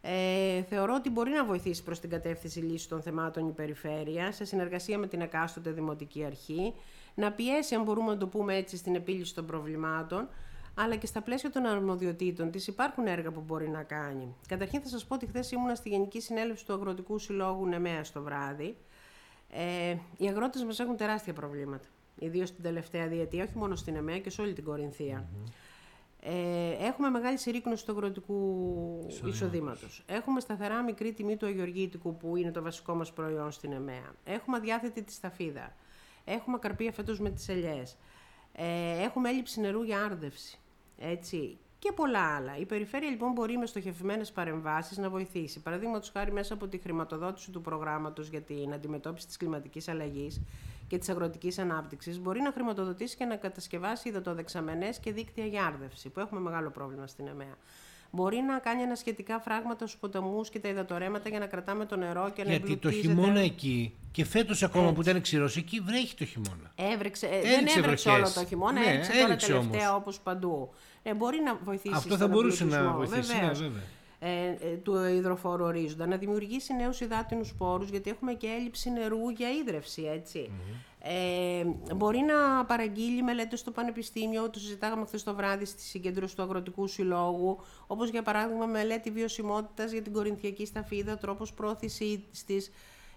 Ε, 0.00 0.62
θεωρώ 0.62 0.94
ότι 0.94 1.10
μπορεί 1.10 1.30
να 1.30 1.44
βοηθήσει 1.44 1.82
προς 1.82 2.00
την 2.00 2.10
κατεύθυνση 2.10 2.60
λύσης 2.60 2.88
των 2.88 3.02
θεμάτων 3.02 3.48
η 3.48 3.52
Περιφέρεια, 3.52 4.32
σε 4.32 4.44
συνεργασία 4.44 4.98
με 4.98 5.06
την 5.06 5.20
εκάστοτε 5.20 5.70
Δημοτική 5.70 6.24
Αρχή, 6.24 6.74
να 7.14 7.32
πιέσει, 7.32 7.74
αν 7.74 7.82
μπορούμε 7.82 8.10
να 8.10 8.18
το 8.18 8.26
πούμε 8.26 8.56
έτσι, 8.56 8.76
στην 8.76 8.94
επίλυση 8.94 9.34
των 9.34 9.46
προβλημάτων, 9.46 10.28
αλλά 10.74 10.96
και 10.96 11.06
στα 11.06 11.22
πλαίσια 11.22 11.50
των 11.50 11.66
αρμοδιοτήτων 11.66 12.50
της 12.50 12.66
υπάρχουν 12.66 13.06
έργα 13.06 13.30
που 13.30 13.40
μπορεί 13.40 13.68
να 13.68 13.82
κάνει. 13.82 14.34
Καταρχήν 14.48 14.82
θα 14.82 14.88
σας 14.88 15.04
πω 15.04 15.14
ότι 15.14 15.26
χθες 15.26 15.50
ήμουνα 15.50 15.74
στη 15.74 15.88
Γενική 15.88 16.20
Συνέλευση 16.20 16.66
του 16.66 16.72
Αγροτικού 16.72 17.18
Συλλόγου 17.18 17.66
Νεμαία 17.66 18.02
το 18.12 18.22
βράδυ. 18.22 18.76
Ε, 19.50 19.96
οι 20.16 20.28
αγρότες 20.28 20.64
μας 20.64 20.78
έχουν 20.80 20.96
τεράστια 20.96 21.32
προβλήματα, 21.32 21.88
ιδίως 22.18 22.52
την 22.52 22.62
τελευταία 22.62 23.08
διετία, 23.08 23.44
όχι 23.44 23.56
μόνο 23.56 23.76
στην 23.76 23.96
ΕΜΕΑ 23.96 24.18
και 24.18 24.30
σε 24.30 24.40
όλη 24.40 24.52
την 24.52 24.64
κορινθια 24.64 25.28
Ε, 26.26 26.86
έχουμε 26.86 27.10
μεγάλη 27.10 27.38
συρρήκνωση 27.38 27.86
του 27.86 27.92
αγροτικού 27.92 29.06
εισοδήματος. 29.24 30.04
Έχουμε 30.06 30.40
σταθερά 30.40 30.82
μικρή 30.82 31.12
τιμή 31.12 31.36
του 31.36 31.46
αγιοργήτικου 31.46 32.16
που 32.16 32.36
είναι 32.36 32.50
το 32.50 32.62
βασικό 32.62 32.94
μας 32.94 33.12
προϊόν 33.12 33.50
στην 33.50 33.72
ΕΜΕΑ. 33.72 34.14
Έχουμε 34.24 34.56
αδιάθετη 34.56 35.02
τη 35.02 35.12
σταφίδα. 35.12 35.74
Έχουμε 36.24 36.58
καρπία 36.58 36.92
φέτος 36.92 37.20
με 37.20 37.30
τις 37.30 37.48
ελιές. 37.48 37.96
Ε, 38.52 39.02
έχουμε 39.02 39.28
έλλειψη 39.28 39.60
νερού 39.60 39.82
για 39.82 40.04
άρδευση. 40.04 40.58
Έτσι. 40.98 41.58
Και 41.84 41.92
πολλά 41.92 42.36
άλλα. 42.36 42.56
Η 42.58 42.64
περιφέρεια 42.64 43.10
λοιπόν 43.10 43.32
μπορεί 43.32 43.58
με 43.58 43.66
στοχευμένες 43.66 44.32
παρεμβάσεις 44.32 44.96
να 44.98 45.08
βοηθήσει. 45.10 45.60
Παραδείγματος 45.60 46.10
χάρη 46.12 46.32
μέσα 46.32 46.54
από 46.54 46.66
τη 46.66 46.78
χρηματοδότηση 46.78 47.50
του 47.50 47.60
προγράμματος 47.60 48.28
για 48.28 48.40
την 48.40 48.72
αντιμετώπιση 48.72 49.26
της 49.26 49.36
κλιματικής 49.36 49.88
αλλαγής 49.88 50.40
και 50.88 50.98
της 50.98 51.08
αγροτικής 51.08 51.58
ανάπτυξης, 51.58 52.18
μπορεί 52.20 52.40
να 52.40 52.52
χρηματοδοτήσει 52.52 53.16
και 53.16 53.24
να 53.24 53.36
κατασκευάσει 53.36 54.08
υδατοδεξαμενές 54.08 54.98
και 54.98 55.12
δίκτυα 55.12 55.46
για 55.46 55.64
άρδευση, 55.64 56.08
που 56.08 56.20
έχουμε 56.20 56.40
μεγάλο 56.40 56.70
πρόβλημα 56.70 57.06
στην 57.06 57.26
ΕΜΕΑ. 57.26 57.56
Μπορεί 58.10 58.36
να 58.36 58.58
κάνει 58.58 58.82
ανασχετικά 58.82 59.40
φράγματα 59.40 59.86
στους 59.86 60.00
ποταμούς 60.00 60.50
και 60.50 60.58
τα 60.58 60.68
υδατορέματα 60.68 61.28
για 61.28 61.38
να 61.38 61.46
κρατάμε 61.46 61.84
το 61.86 61.96
νερό 61.96 62.30
και 62.34 62.44
να 62.44 62.50
Γιατί 62.50 62.76
το 62.76 62.88
εμπλουτίζεται. 62.88 63.08
χειμώνα 63.14 63.40
εκεί 63.40 63.94
και 64.12 64.24
φέτος 64.24 64.62
ακόμα 64.62 64.92
που 64.92 65.00
ήταν 65.00 65.20
ξηρός 65.20 65.56
εκεί 65.56 65.80
βρέχει 65.80 66.14
το 66.14 66.24
χειμώνα. 66.24 66.72
Έβρεξε, 66.74 67.26
ε, 67.26 67.40
δεν 67.40 67.52
Έριξε 67.52 67.78
έβρεξε 67.78 68.08
όλο 68.08 68.16
βροχές. 68.18 68.34
το 68.34 68.46
χειμώνα, 68.46 68.80
Ναι, 68.80 68.86
έριξε 68.86 69.12
τώρα 69.12 69.24
έριξε 69.24 69.46
τελευταία 69.46 69.88
όμως. 69.90 70.00
όπως 70.00 70.20
παντού. 70.20 70.70
Ε, 71.06 71.14
μπορεί 71.14 71.40
να 71.40 71.54
βοηθήσει 71.64 71.94
Αυτό 71.96 72.08
θα 72.08 72.16
στον 72.16 72.30
μπορούσε 72.30 72.64
να 72.64 72.76
εμπλουτισμό, 72.76 73.06
βοηθήσει, 73.06 73.32
ναι, 73.32 73.38
βεβαίως. 73.38 73.60
βέβαια. 73.60 73.82
Ε, 74.18 74.48
ε, 74.48 74.76
του 74.76 75.04
υδροφόρου 75.04 75.64
ορίζοντα, 75.64 76.06
να 76.06 76.16
δημιουργήσει 76.16 76.74
νέους 76.74 77.00
υδάτινους 77.00 77.48
σπόρους, 77.48 77.88
γιατί 77.88 78.10
έχουμε 78.10 78.32
και 78.32 78.46
έλλειψη 78.46 78.90
νερού 78.90 79.28
για 79.28 79.48
ίδρυυση, 79.50 80.02
έτσι. 80.02 80.50
Ε, 80.98 81.64
μπορεί 81.94 82.18
να 82.18 82.64
παραγγείλει 82.64 83.22
μελέτες 83.22 83.60
στο 83.60 83.70
Πανεπιστήμιο, 83.70 84.50
το 84.50 84.58
συζητάγαμε 84.58 85.06
χθες 85.06 85.22
το 85.22 85.34
βράδυ 85.34 85.64
στη 85.64 85.82
συγκέντρωση 85.82 86.36
του 86.36 86.42
Αγροτικού 86.42 86.86
Συλλόγου, 86.86 87.58
όπως 87.86 88.08
για 88.08 88.22
παράδειγμα 88.22 88.66
μελέτη 88.66 89.10
βιωσιμότητας 89.10 89.92
για 89.92 90.02
την 90.02 90.12
κορινθιακή 90.12 90.66
σταφίδα, 90.66 91.16
τρόπος 91.16 91.52
πρόθεσης 91.52 92.44
της, 92.46 92.70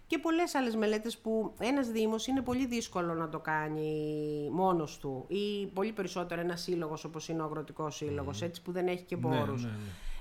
και 0.08 0.18
πολλές 0.18 0.56
άλλες 0.56 0.76
μελέτες 0.76 1.18
που 1.18 1.54
ένας 1.60 1.88
Δήμος 1.88 2.28
είναι 2.28 2.42
πολύ 2.42 2.66
δύσκολο 2.66 3.14
να 3.14 3.30
το 3.30 3.40
κάνει 3.40 4.50
μόνος 4.52 4.98
του 4.98 5.26
ή 5.28 5.66
πολύ 5.66 5.92
περισσότερο 5.92 6.42
ένας 6.42 6.62
σύλλογος 6.62 7.04
όπως 7.04 7.30
είναι 7.30 7.42
ο 7.42 7.46
Αγροτικός 7.46 7.96
Σύλλογος, 7.96 8.42
έτσι 8.42 8.62
που 8.62 8.72
δεν 8.72 8.88
έχει 8.88 9.04
και 9.04 9.18
πόρους. 9.18 9.64
ναι, 9.64 9.70
ναι. 9.70 9.78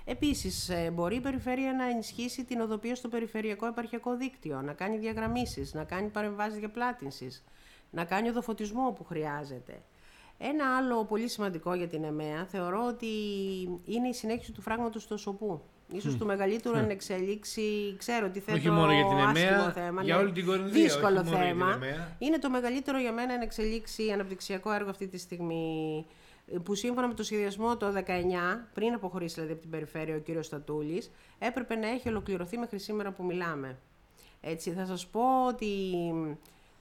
Επίσης, 0.08 0.68
ε, 0.68 0.90
μπορεί 0.90 1.16
η 1.16 1.20
περιφέρεια 1.20 1.72
να 1.72 1.84
ενισχύσει 1.84 2.44
την 2.44 2.60
οδοποιία 2.60 2.94
στο 2.94 3.08
περιφερειακό 3.08 3.66
επαρχιακό 3.66 4.16
δίκτυο, 4.16 4.62
να 4.62 4.72
κάνει 4.72 4.98
διαγραμμίσεις, 4.98 5.74
να 5.74 5.84
κάνει 5.84 6.08
παρεμβάσεις 6.08 6.58
διαπλάτησης, 6.58 7.44
να 7.90 8.04
κάνει 8.04 8.28
οδοφωτισμό 8.28 8.92
που 8.92 9.04
χρειάζεται. 9.04 9.82
Ένα 10.38 10.76
άλλο 10.76 11.04
πολύ 11.04 11.28
σημαντικό 11.28 11.74
για 11.74 11.88
την 11.88 12.04
ΕΜΕΑ 12.04 12.46
θεωρώ 12.46 12.86
ότι 12.86 13.06
είναι 13.84 14.08
η 14.08 14.12
συνέχιση 14.12 14.52
του 14.52 14.60
φράγματος 14.60 15.06
του 15.06 15.18
Σοπού. 15.18 15.62
Ίσως 15.92 16.16
το 16.16 16.24
μεγαλύτερο 16.24 16.78
εν 16.78 16.90
εξελίξει, 16.90 17.94
ξέρω 17.98 18.26
ότι 18.26 18.40
θέτω 18.40 18.58
Όχι 18.58 18.70
μόνο 18.70 18.92
για 18.92 19.04
την 19.04 19.18
άσχημο 19.18 19.48
ΕΜΕΑ, 19.48 19.72
θέμα, 19.72 20.02
για 20.02 20.14
ναι. 20.14 20.20
όλη 20.20 20.32
την 20.32 20.46
Κορινθία, 20.46 20.82
Δύσκολο 20.82 21.20
όχι 21.20 21.30
μόνο 21.30 21.44
για 21.44 21.52
την 21.52 21.58
θέμα. 21.58 21.72
ΕΜΕΑ. 21.74 22.16
Είναι 22.18 22.38
το 22.38 22.50
μεγαλύτερο 22.50 22.98
για 22.98 23.12
μένα 23.12 23.32
εν 23.32 23.40
εξελίξει 23.40 24.10
αναπτυξιακό 24.10 24.72
έργο 24.72 24.90
αυτή 24.90 25.06
τη 25.06 25.18
στιγμή 25.18 26.06
που 26.62 26.74
σύμφωνα 26.74 27.06
με 27.06 27.14
το 27.14 27.22
σχεδιασμό 27.22 27.76
το 27.76 27.86
19, 27.86 28.00
πριν 28.74 28.92
αποχωρήσει 28.94 29.34
δηλαδή 29.34 29.52
από 29.52 29.60
την 29.60 29.70
περιφέρεια 29.70 30.16
ο 30.16 30.18
κύριος 30.18 30.46
Στατούλης, 30.46 31.10
έπρεπε 31.38 31.74
να 31.74 31.88
έχει 31.88 32.08
ολοκληρωθεί 32.08 32.58
μέχρι 32.58 32.78
σήμερα 32.78 33.12
που 33.12 33.24
μιλάμε. 33.24 33.78
Έτσι, 34.40 34.70
θα 34.70 34.86
σας 34.86 35.06
πω 35.06 35.46
ότι 35.48 35.66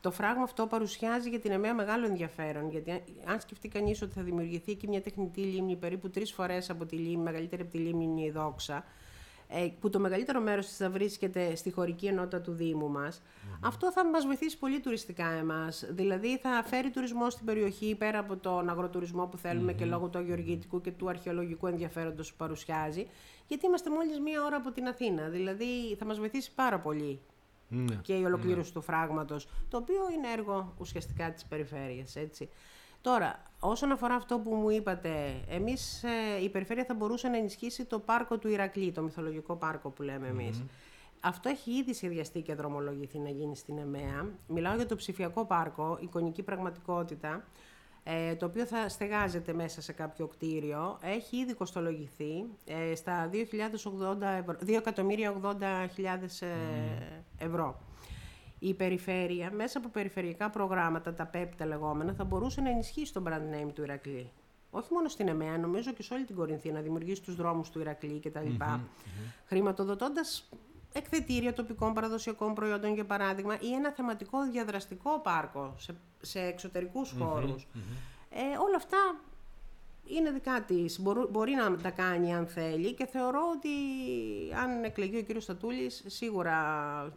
το 0.06 0.12
φράγμα 0.12 0.44
αυτό 0.44 0.68
παρουσιάζει 0.68 1.30
για 1.30 1.40
την 1.40 1.52
ΕΜΕΑ 1.52 1.74
μεγάλο 1.74 2.06
ενδιαφέρον, 2.06 2.70
γιατί 2.70 3.04
αν 3.26 3.40
σκεφτεί 3.40 3.68
κανείς 3.68 4.02
ότι 4.02 4.14
θα 4.14 4.22
δημιουργηθεί 4.22 4.72
εκεί 4.72 4.88
μια 4.88 5.02
τεχνητή 5.02 5.42
λίμνη 5.42 5.76
περίπου 5.76 6.10
τρεις 6.10 6.32
φορές 6.32 6.70
από 6.70 6.86
τη 6.86 6.96
λίμνη, 6.96 7.24
μεγαλύτερη 7.24 7.62
από 7.62 7.72
τη 7.72 7.78
λίμνη 7.78 8.04
είναι 8.04 8.22
η 8.22 8.32
Δόξα, 8.32 8.84
ε, 9.48 9.68
που 9.80 9.90
το 9.90 10.00
μεγαλύτερο 10.00 10.42
μέρος 10.42 10.66
της 10.66 10.78
θα 10.78 10.90
βρίσκεται 10.90 11.56
στη 11.56 11.72
χωρική 11.72 12.06
ενότητα 12.06 12.42
του 12.42 12.52
Δήμου 12.52 12.90
μας, 12.90 13.22
αυτό 13.62 13.92
θα 13.92 14.06
μας 14.06 14.26
βοηθήσει 14.26 14.58
πολύ 14.58 14.80
τουριστικά 14.80 15.28
εμάς. 15.28 15.86
Δηλαδή 15.90 16.38
θα 16.38 16.64
φέρει 16.66 16.90
τουρισμό 16.90 17.30
στην 17.30 17.46
περιοχή 17.46 17.96
πέρα 17.96 18.20
από 18.20 18.38
τον 18.38 18.70
αγροτουρισμό 18.70 19.26
που 19.26 19.38
θελουμε 19.38 19.74
και 19.74 19.86
λόγω 19.86 20.08
του 20.08 20.18
αγιοργητικού 20.18 20.82
και 20.82 20.92
του 20.92 21.10
αρχαιολογικού 21.10 21.68
ενδιαφέροντος 21.68 22.30
που 22.32 22.38
παρουσιάζει, 22.38 23.08
γιατί 23.48 23.66
είμαστε 23.66 23.90
μόλις 23.90 24.20
μία 24.20 24.44
ώρα 24.44 24.56
από 24.56 24.72
την 24.72 24.88
Αθήνα. 24.88 25.30
Δηλαδή 25.30 25.96
θα 26.00 26.06
μας 26.06 26.18
βοηθήσει 26.18 26.52
πάρα 26.56 26.80
πολύ 26.80 27.20
Ναι. 27.68 27.96
και 27.96 28.14
η 28.14 28.24
ολοκλήρωση 28.24 28.74
του 28.74 28.82
φράγματος, 28.82 29.48
το 29.70 29.78
οποίο 29.78 30.02
είναι 30.14 30.32
έργο 30.32 30.74
ουσιαστικά 30.78 31.32
της 31.32 31.46
περιφέρειας, 31.46 32.16
έτσι. 32.16 32.50
Τώρα, 33.02 33.44
όσον 33.60 33.92
αφορά 33.92 34.16
αυτό 34.16 34.40
που 34.40 34.56
μου 34.56 34.70
είπατε, 34.70 35.42
εμείς, 35.50 36.04
ε, 36.04 36.44
η 36.44 36.50
περιφέρεια 36.50 36.86
θα 36.86 36.94
μπορούσε 36.94 37.28
να 37.28 37.38
ενισχύσει 37.38 37.86
το 37.86 38.00
πάρκο 38.00 38.38
του 38.38 38.48
Ηρακλή, 38.48 38.92
το 38.92 39.02
μυθολογικό 39.02 39.56
πάρκο 39.56 39.90
που 39.90 40.02
λέμε 40.02 40.28
εμείς. 40.28 40.64
Αυτό 41.20 41.50
έχει 41.50 41.72
ήδη 41.72 41.94
σχεδιαστεί 41.94 42.42
και 42.42 42.56
δρομολογηθεί 42.56 43.20
να 43.20 43.30
γίνει 43.30 43.56
στην 43.56 43.78
ΕΜΕΑ. 43.78 44.30
Μιλάω 44.48 44.76
για 44.76 44.86
το 44.86 44.96
ψηφιακό 44.96 45.46
πάρκο, 45.46 45.98
εικονική 46.02 46.44
πραγματικότητα, 46.44 47.46
ε, 48.08 48.36
το 48.36 48.46
οποίο 48.46 48.66
θα 48.66 48.90
στεγάζεται 48.90 49.54
μέσα 49.54 49.82
σε 49.82 49.94
κάποιο 49.94 50.28
κτίριο. 50.28 50.98
Έχει 51.02 51.38
ήδη 51.38 51.54
κοστολογηθεί 51.54 52.46
ε, 52.66 52.96
στα 52.96 53.30
2.080 53.34 53.42
ευρώ, 54.22 54.58
2.080.000 54.68 55.68
ε, 56.40 57.46
ευρώ. 57.46 57.80
Η 58.60 58.74
περιφέρεια, 58.74 59.52
μέσα 59.52 59.78
από 59.78 59.90
περιφερειακά 59.90 60.50
προγράμματα, 60.50 61.14
τα 61.14 61.30
PEP 61.34 61.48
τα 61.58 61.66
λεγόμενα, 61.66 62.14
θα 62.14 62.24
μπορούσε 62.24 62.62
να 62.62 62.70
ενισχύσει 62.70 63.14
το 63.14 63.24
brand 63.28 63.64
name 63.64 63.72
του 63.74 63.82
Ηρακλή. 63.82 64.32
Όχι 64.70 64.94
μόνο 64.94 65.08
στην 65.08 65.28
ΕΜΕΑ, 65.28 65.58
νομίζω 65.58 65.92
και 65.92 66.04
σε 66.04 66.14
όλη 66.14 66.26
την 66.26 66.36
Κορινθία, 66.36 66.72
να 66.72 66.82
δημιουργήσει 66.82 67.22
τους 67.22 67.36
δρόμους 67.36 67.70
του 67.70 67.80
Ηρακλή 67.80 68.20
κτλ. 68.20 68.50
Χρηματοδοτώντας 69.46 70.50
εκθετήρια 70.98 71.54
τοπικών 71.54 71.94
παραδοσιακών 71.94 72.54
προϊόντων, 72.54 72.94
για 72.94 73.06
παράδειγμα, 73.06 73.58
ή 73.60 73.74
ένα 73.74 73.92
θεματικό 73.92 74.44
διαδραστικό 74.52 75.20
πάρκο 75.20 75.76
σε, 75.78 75.96
σε 76.22 76.40
εξωτερικούς 76.40 77.14
χώρους. 77.20 77.68
Ε, 78.30 78.58
όλα 78.58 78.76
αυτά 78.76 79.20
είναι 80.08 80.32
δικά 80.32 80.62
της. 80.68 81.00
Μπορού- 81.00 81.30
μπορεί 81.32 81.52
να 81.54 81.76
τα 81.78 81.90
κάνει 81.90 82.34
αν 82.36 82.48
θέλει 82.48 82.94
και 82.94 83.06
θεωρώ 83.06 83.40
ότι 83.58 83.70
αν 84.64 84.84
εκλεγεί 84.84 85.18
ο 85.18 85.22
κύριος 85.22 85.44
Στατούλης, 85.44 86.04
σίγουρα 86.06 86.56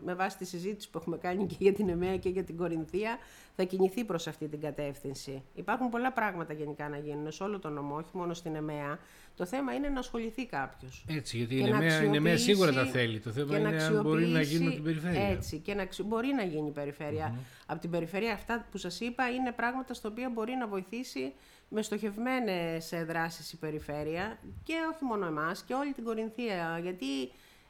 με 0.05 0.15
βάση 0.15 0.37
τη 0.37 0.45
συζήτηση 0.45 0.91
που 0.91 0.99
έχουμε 0.99 1.17
κάνει 1.17 1.47
και 1.47 1.57
για 1.59 1.73
την 1.73 1.89
ΕΜΕΑ 1.89 2.17
και 2.17 2.29
για 2.29 2.45
την 2.45 2.57
Κορινθία, 2.57 3.19
θα 3.57 3.63
κινηθεί 3.65 4.05
προς 4.05 4.27
αυτή 4.27 4.49
την 4.49 4.61
κατεύθυνση. 4.61 5.43
Υπάρχουν 5.55 5.89
πολλά 5.89 6.13
πράγματα 6.13 6.53
γενικά 6.53 6.89
να 6.89 6.99
γίνουν 6.99 7.33
σε 7.33 7.43
όλο 7.43 7.59
τον 7.59 7.73
νομό, 7.73 7.97
όχι 7.97 8.11
μόνο 8.13 8.35
στην 8.35 8.55
ΕΜΕΑ. 8.55 8.99
Το 9.37 9.47
θέμα 9.47 9.75
είναι 9.75 9.89
να 9.89 9.99
ασχοληθεί 9.99 10.47
κάποιος. 10.47 11.05
Έτσι, 11.09 11.37
γιατί 11.37 11.55
η 11.55 11.63
Και 11.63 11.71
να 11.71 11.77
ΕΜΕΑ, 11.77 12.03
η 12.03 12.17
ΕΜΕΑ 12.17 12.37
σίγουρα 12.37 12.73
τα 12.73 12.81
αξιοποιήσει- 12.81 13.07
θέλει. 13.07 13.21
Το 13.21 13.31
θέμα 13.31 13.47
και 13.57 13.63
να 13.63 13.69
είναι 13.69 13.83
αν 13.83 14.03
μπορεί 14.03 14.27
να 14.27 14.39
αξιοποιήσει- 14.39 14.53
γίνει 14.53 14.67
από 14.67 14.75
την 14.75 14.85
περιφέρεια. 14.85 15.29
Έτσι, 15.29 15.59
και 15.59 15.75
να 15.75 15.83
αξι... 15.83 16.03
μπορεί 16.03 16.29
να 16.37 16.43
γίνει 16.43 16.69
η 16.69 16.73
περιφερεια 16.73 17.35
Από 17.67 17.81
την 17.81 17.91
περιφέρεια 17.91 18.33
αυτά 18.33 18.67
που 18.71 18.79
σας 18.79 19.01
είπα 19.01 19.29
είναι 19.31 19.53
πράγματα 19.53 19.95
στα 19.95 20.09
οποία 20.09 20.31
μπορεί 20.31 20.53
να 20.55 20.67
βοηθήσει 20.67 21.33
με 21.69 21.83
στοχευμένες 21.83 22.93
ε, 22.93 23.05
δράσεις 23.05 23.53
η 23.53 23.57
περιφέρεια 23.57 24.39
και 24.63 24.75
όχι 24.95 25.05
μόνο 25.05 25.27
εμάς 25.27 25.63
και 25.63 25.75
όλη 25.75 25.93
την 25.93 26.05
Κορινθία, 26.05 26.79
γιατί 26.83 27.05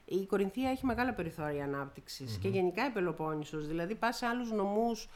η 0.04 0.24
Κορινθία 0.26 0.70
έχει 0.70 0.87
μεγάλα 0.87 1.12
περιθώρια 1.12 1.64
ανάπτυξης 1.64 2.37
και 2.42 2.48
γενικά 2.48 2.87
η 2.87 2.90
Πελοπόννησος, 2.90 3.66
δηλαδή 3.66 3.94
πας 3.94 4.16
σε 4.16 4.26
άλλους 4.26 4.50
νομούς 4.52 5.08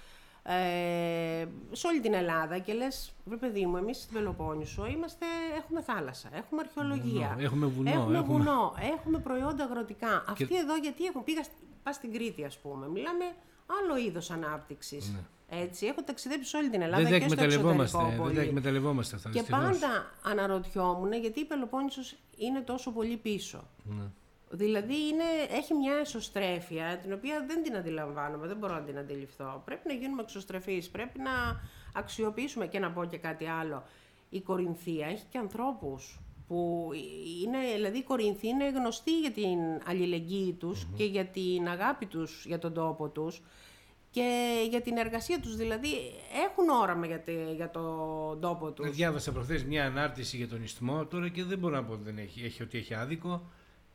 ε, 0.45 1.47
σε 1.73 1.87
όλη 1.87 2.01
την 2.01 2.14
Ελλάδα 2.14 2.59
και 2.59 2.73
λες, 2.73 3.12
βρε 3.25 3.37
παιδί 3.37 3.66
μου, 3.66 3.77
εμείς 3.77 3.97
στην 3.97 4.14
Πελοπόννησο 4.14 4.87
είμαστε, 4.87 5.27
έχουμε 5.59 5.83
θάλασσα, 5.83 6.29
έχουμε 6.33 6.61
αρχαιολογία, 6.61 7.29
Βουνό, 7.29 7.45
έχουμε 7.45 7.66
βουνό, 7.66 7.90
έχουμε, 7.90 8.18
έχουμε- 8.18 8.37
βουνό, 8.38 8.75
έχουμε 8.95 9.18
προϊόντα 9.18 9.64
αγροτικά. 9.64 10.25
Αυτοί 10.29 10.57
εδώ 10.57 10.77
γιατί 10.77 11.05
έχουν, 11.05 11.25
πήγα, 11.25 11.42
σ- 11.42 11.51
πας 11.83 11.95
στην 11.95 12.12
Κρήτη 12.12 12.45
ας 12.45 12.59
πούμε, 12.59 12.88
μιλάμε 12.88 13.25
άλλο 13.81 13.97
είδος 13.97 14.31
ανάπτυξης. 14.31 15.12
Έτσι, 15.61 15.87
έχω 15.87 16.03
ταξιδέψει 16.03 16.49
σε 16.49 16.57
όλη 16.57 16.71
την 16.71 16.83
Ελλάδα 16.83 17.03
Ναι. 17.03 17.09
δεν 17.09 17.21
τα 17.21 17.27
και 17.27 17.33
στο 17.33 17.43
εκμεταλλευόμαστε. 17.43 17.97
εξωτερικό 17.97 18.25
Δεν 18.25 18.35
τα 18.35 18.38
πολύ. 18.41 18.49
εκμεταλλευόμαστε 18.49 19.17
αυτά. 19.17 19.31
Και 19.31 19.38
δυστυχώς. 19.38 19.62
πάντα 19.79 20.11
αναρωτιόμουν 20.23 21.12
γιατί 21.12 21.41
η 21.41 21.45
Πελοπόννησος 21.45 22.15
είναι 22.37 22.61
τόσο 22.61 22.91
πολύ 22.91 23.17
πίσω. 23.17 23.65
Ναι. 23.85 24.03
Δηλαδή 24.51 24.95
είναι, 24.95 25.25
έχει 25.51 25.75
μια 25.75 25.95
εσωστρέφεια 25.95 26.99
την 27.03 27.12
οποία 27.12 27.45
δεν 27.47 27.62
την 27.62 27.77
αντιλαμβάνομαι, 27.77 28.47
δεν 28.47 28.57
μπορώ 28.57 28.75
να 28.75 28.81
την 28.81 28.99
αντιληφθώ. 28.99 29.62
Πρέπει 29.65 29.88
να 29.88 29.95
γίνουμε 29.95 30.23
εξωστρεφείς, 30.23 30.91
πρέπει 30.91 31.19
να 31.19 31.61
αξιοποιήσουμε 31.95 32.67
και 32.67 32.79
να 32.79 32.91
πω 32.91 33.05
και 33.05 33.17
κάτι 33.17 33.47
άλλο. 33.47 33.83
Η 34.31 34.41
Κορινθία 34.41 35.07
έχει 35.07 35.25
και 35.31 35.38
ανθρώπους 35.38 36.21
που 36.49 36.91
είναι, 37.45 37.59
δηλαδή 37.75 37.99
οι 37.99 38.03
Κορινθοί 38.03 38.49
είναι 38.49 38.69
γνωστοί 38.69 39.21
για 39.21 39.31
την 39.31 39.59
αλληλεγγύη 39.87 40.53
τους 40.53 40.87
και 40.97 41.05
για 41.05 41.25
την 41.25 41.69
αγάπη 41.69 42.07
τους 42.07 42.45
για 42.47 42.59
τον 42.59 42.73
τόπο 42.75 43.09
τους 43.09 43.43
και 44.12 44.53
για 44.70 44.81
την 44.81 44.96
εργασία 44.96 45.40
τους. 45.40 45.57
Δηλαδή 45.57 45.88
έχουν 46.48 46.68
όραμα 46.68 47.07
για, 47.07 47.20
τε- 47.20 47.55
για 47.55 47.70
τον 47.70 48.40
τόπο 48.40 48.70
τους. 48.70 48.90
Διάβασα 48.90 49.33
προχθές 49.33 49.64
μια 49.64 49.85
ανάρτηση 49.87 50.37
για 50.37 50.48
τον 50.48 50.62
ιστιμό 50.62 51.07
τώρα 51.07 51.29
και 51.29 51.44
δεν 51.44 51.59
μπορώ 51.59 51.75
να 51.75 51.85
πω 51.85 51.92
ότι 51.92 52.03
δεν 52.05 52.18
έχει, 52.18 52.44
έχει, 52.44 52.62
ότι 52.62 52.79
έχει 52.79 52.94
άδικο. 52.94 53.51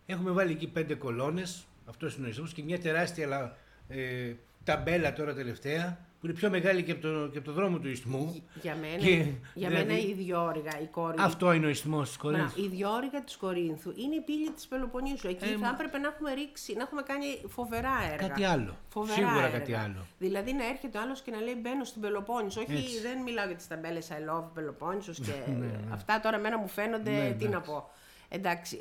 Έχουμε 0.05 0.31
βάλει 0.31 0.51
εκεί 0.51 0.67
πέντε 0.67 0.95
κολόνες, 0.95 1.65
αυτός 1.85 2.15
είναι 2.15 2.25
ο 2.25 2.29
ιστιμό, 2.29 2.47
και 2.55 2.63
μια 2.63 2.79
τεράστια 2.79 3.25
αλλά, 3.25 3.57
ε, 3.87 4.33
ταμπέλα 4.63 5.13
τώρα 5.13 5.33
τελευταία 5.33 6.06
που 6.19 6.25
είναι 6.25 6.35
πιο 6.35 6.49
μεγάλη 6.49 6.83
και 6.83 6.91
από 6.91 7.01
το, 7.01 7.27
και 7.31 7.37
από 7.37 7.47
το 7.47 7.53
δρόμο 7.53 7.77
του 7.79 7.89
ιστιμού. 7.89 8.43
Για 8.61 8.75
μένα, 8.75 8.97
Και, 8.97 9.15
για 9.53 9.69
δηλαδή, 9.69 9.85
μένα 9.85 9.99
η 9.99 10.13
διόρυγα, 10.13 10.79
η 10.81 10.85
κόρη. 10.85 11.15
Αυτό 11.19 11.51
είναι 11.51 11.65
ο 11.65 11.69
ιστιμό 11.69 12.01
της 12.01 12.17
Μπράβο, 12.21 12.35
Κορίνθου. 12.37 12.63
η 12.63 12.67
διόρυγα 12.67 13.23
της 13.23 13.37
Κορίνθου 13.37 13.93
είναι 13.95 14.15
η 14.15 14.21
πύλη 14.21 14.49
της 14.51 14.67
Πελοποννήσου. 14.67 15.27
Εκεί 15.27 15.45
Ε, 15.45 15.47
θα 15.47 15.57
μα- 15.57 15.69
έπρεπε 15.69 15.97
να 15.97 16.07
έχουμε 16.07 16.33
ρίξει, 16.33 16.73
να 16.73 16.81
έχουμε 16.81 17.01
κάνει 17.01 17.25
φοβερά 17.47 17.91
έργα. 18.11 18.27
Κάτι 18.27 18.43
άλλο. 18.43 18.75
Φοβερά 18.89 19.13
Σίγουρα 19.17 19.45
έργα. 19.45 19.57
κάτι 19.57 19.73
άλλο. 19.73 20.05
Δηλαδή 20.17 20.53
να 20.53 20.65
έρχεται 20.67 20.97
ο 20.97 21.01
άλλος 21.01 21.21
και 21.21 21.31
να 21.31 21.39
λέει 21.41 21.57
μπαίνω 21.61 21.83
στην 21.83 22.01
Πελοπόννησο. 22.01 22.61
Όχι, 22.61 22.71
Έτσι. 22.71 22.99
δεν 23.01 23.17
μιλάω 23.21 23.45
για 23.47 23.55
τις 23.55 23.67
ταμπέλες 23.67 24.07
I 24.11 24.13
love 24.31 24.43
Πελοπόννησος 24.53 25.19
και 25.19 25.31
αυτά 25.97 26.19
τώρα 26.19 26.37
μένα 26.37 26.57
μου 26.57 26.67
φαίνονται, 26.67 27.11
Ναι, 27.11 27.31
τι 27.37 27.43
να 27.43 27.49
εντάξει. 27.49 27.71
πω. 27.71 27.89
Εντάξει, 28.29 28.79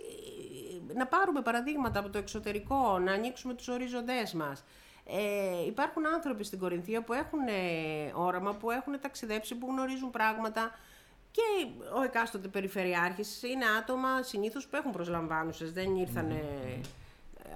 να 0.96 1.06
πάρουμε 1.06 1.40
παραδείγματα 1.42 1.98
από 1.98 2.08
το 2.10 2.18
εξωτερικό, 2.18 2.98
να 2.98 3.12
ανοίξουμε 3.12 3.54
τους 3.54 3.68
οριζοντές 3.68 4.32
μας. 4.32 4.64
Ε, 5.08 5.66
υπάρχουν 5.66 6.06
άνθρωποι 6.06 6.44
στην 6.44 6.58
Κορινθία 6.58 7.02
που 7.02 7.12
έχουν 7.12 7.46
ε, 7.48 8.12
όραμα, 8.14 8.54
που 8.54 8.70
έχουν 8.70 9.00
ταξιδέψει, 9.00 9.54
που 9.54 9.66
γνωρίζουν 9.70 10.10
πράγματα 10.10 10.78
και 11.30 11.42
ο 11.96 12.02
εκάστοτε 12.02 12.48
περιφερειάρχης 12.48 13.42
είναι 13.42 13.64
άτομα 13.78 14.22
συνήθως 14.22 14.66
που 14.66 14.76
έχουν 14.76 14.92
προσλαμβάνουσες, 14.92 15.72
δεν 15.72 15.96
ήρθαν 15.96 16.32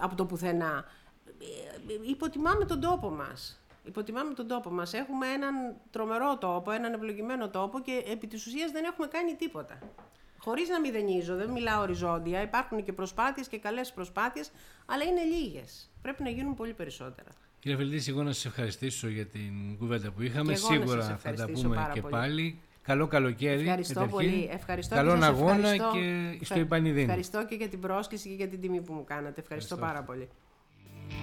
από 0.00 0.14
το 0.14 0.24
πουθενά. 0.24 0.84
Ε, 1.26 2.08
Υποτιμάμε 2.08 2.64
τον 2.64 2.80
τόπο 2.80 3.10
μας. 3.10 3.60
Υποτιμάμε 3.84 4.34
τον 4.34 4.46
τόπο 4.46 4.70
μας. 4.70 4.92
Έχουμε 4.92 5.26
έναν 5.26 5.76
τρομερό 5.90 6.38
τόπο, 6.38 6.70
έναν 6.70 6.92
ευλογημένο 6.92 7.48
τόπο 7.48 7.80
και 7.80 8.04
επί 8.06 8.26
της 8.26 8.46
ουσίας 8.46 8.70
δεν 8.70 8.84
έχουμε 8.84 9.06
κάνει 9.06 9.34
τίποτα. 9.34 9.78
Χωρίς 10.38 10.68
να 10.68 10.80
μηδενίζω, 10.80 11.36
δεν 11.36 11.50
μιλάω 11.50 11.82
οριζόντια, 11.82 12.42
υπάρχουν 12.42 12.84
και 12.84 12.92
προσπάθειες 12.92 13.48
και 13.48 13.58
καλές 13.58 13.92
προσπάθειες, 13.92 14.50
αλλά 14.86 15.04
είναι 15.04 15.22
λίγες. 15.22 15.89
Πρέπει 16.02 16.22
να 16.22 16.28
γίνουν 16.30 16.54
πολύ 16.54 16.72
περισσότερα. 16.72 17.28
Κύριε 17.60 17.76
Φελτίση, 17.76 18.10
εγώ 18.10 18.22
να 18.22 18.32
σας 18.32 18.44
ευχαριστήσω 18.44 19.08
για 19.08 19.26
την 19.26 19.76
κουβέντα 19.78 20.10
που 20.10 20.22
είχαμε. 20.22 20.52
Και 20.52 20.58
εγώ 20.58 20.68
να 20.68 20.74
Σίγουρα 20.80 20.96
σας 21.02 21.06
θα 21.06 21.22
τα 21.22 21.28
ευχαριστήσω 21.30 21.62
πούμε 21.66 21.76
πάρα 21.76 21.92
και 21.92 22.00
πολύ. 22.00 22.12
πάλι. 22.12 22.58
Καλό 22.82 23.06
καλοκαίρι. 23.06 23.60
Ευχαριστώ 23.60 23.94
καταρχήν. 23.94 24.16
πολύ. 24.30 24.48
Ευχαριστώ 24.52 24.94
Καλόν 24.94 25.14
και 25.14 25.20
σας 25.20 25.28
αγώνα 25.30 25.52
ευχαριστώ. 25.68 25.90
και 25.92 26.44
στο 26.44 26.54
Ευχα- 26.54 26.64
Ιπανιδίνη. 26.64 27.02
Ευχαριστώ 27.02 27.46
και 27.46 27.54
για 27.54 27.68
την 27.68 27.80
πρόσκληση 27.80 28.28
και 28.28 28.34
για 28.34 28.48
την 28.48 28.60
τιμή 28.60 28.80
που 28.80 28.92
μου 28.92 29.04
κάνατε. 29.04 29.40
ευχαριστώ. 29.40 29.74
Ευχαριστώ. 29.74 29.76
πάρα 29.76 30.02
πολύ. 30.06 30.28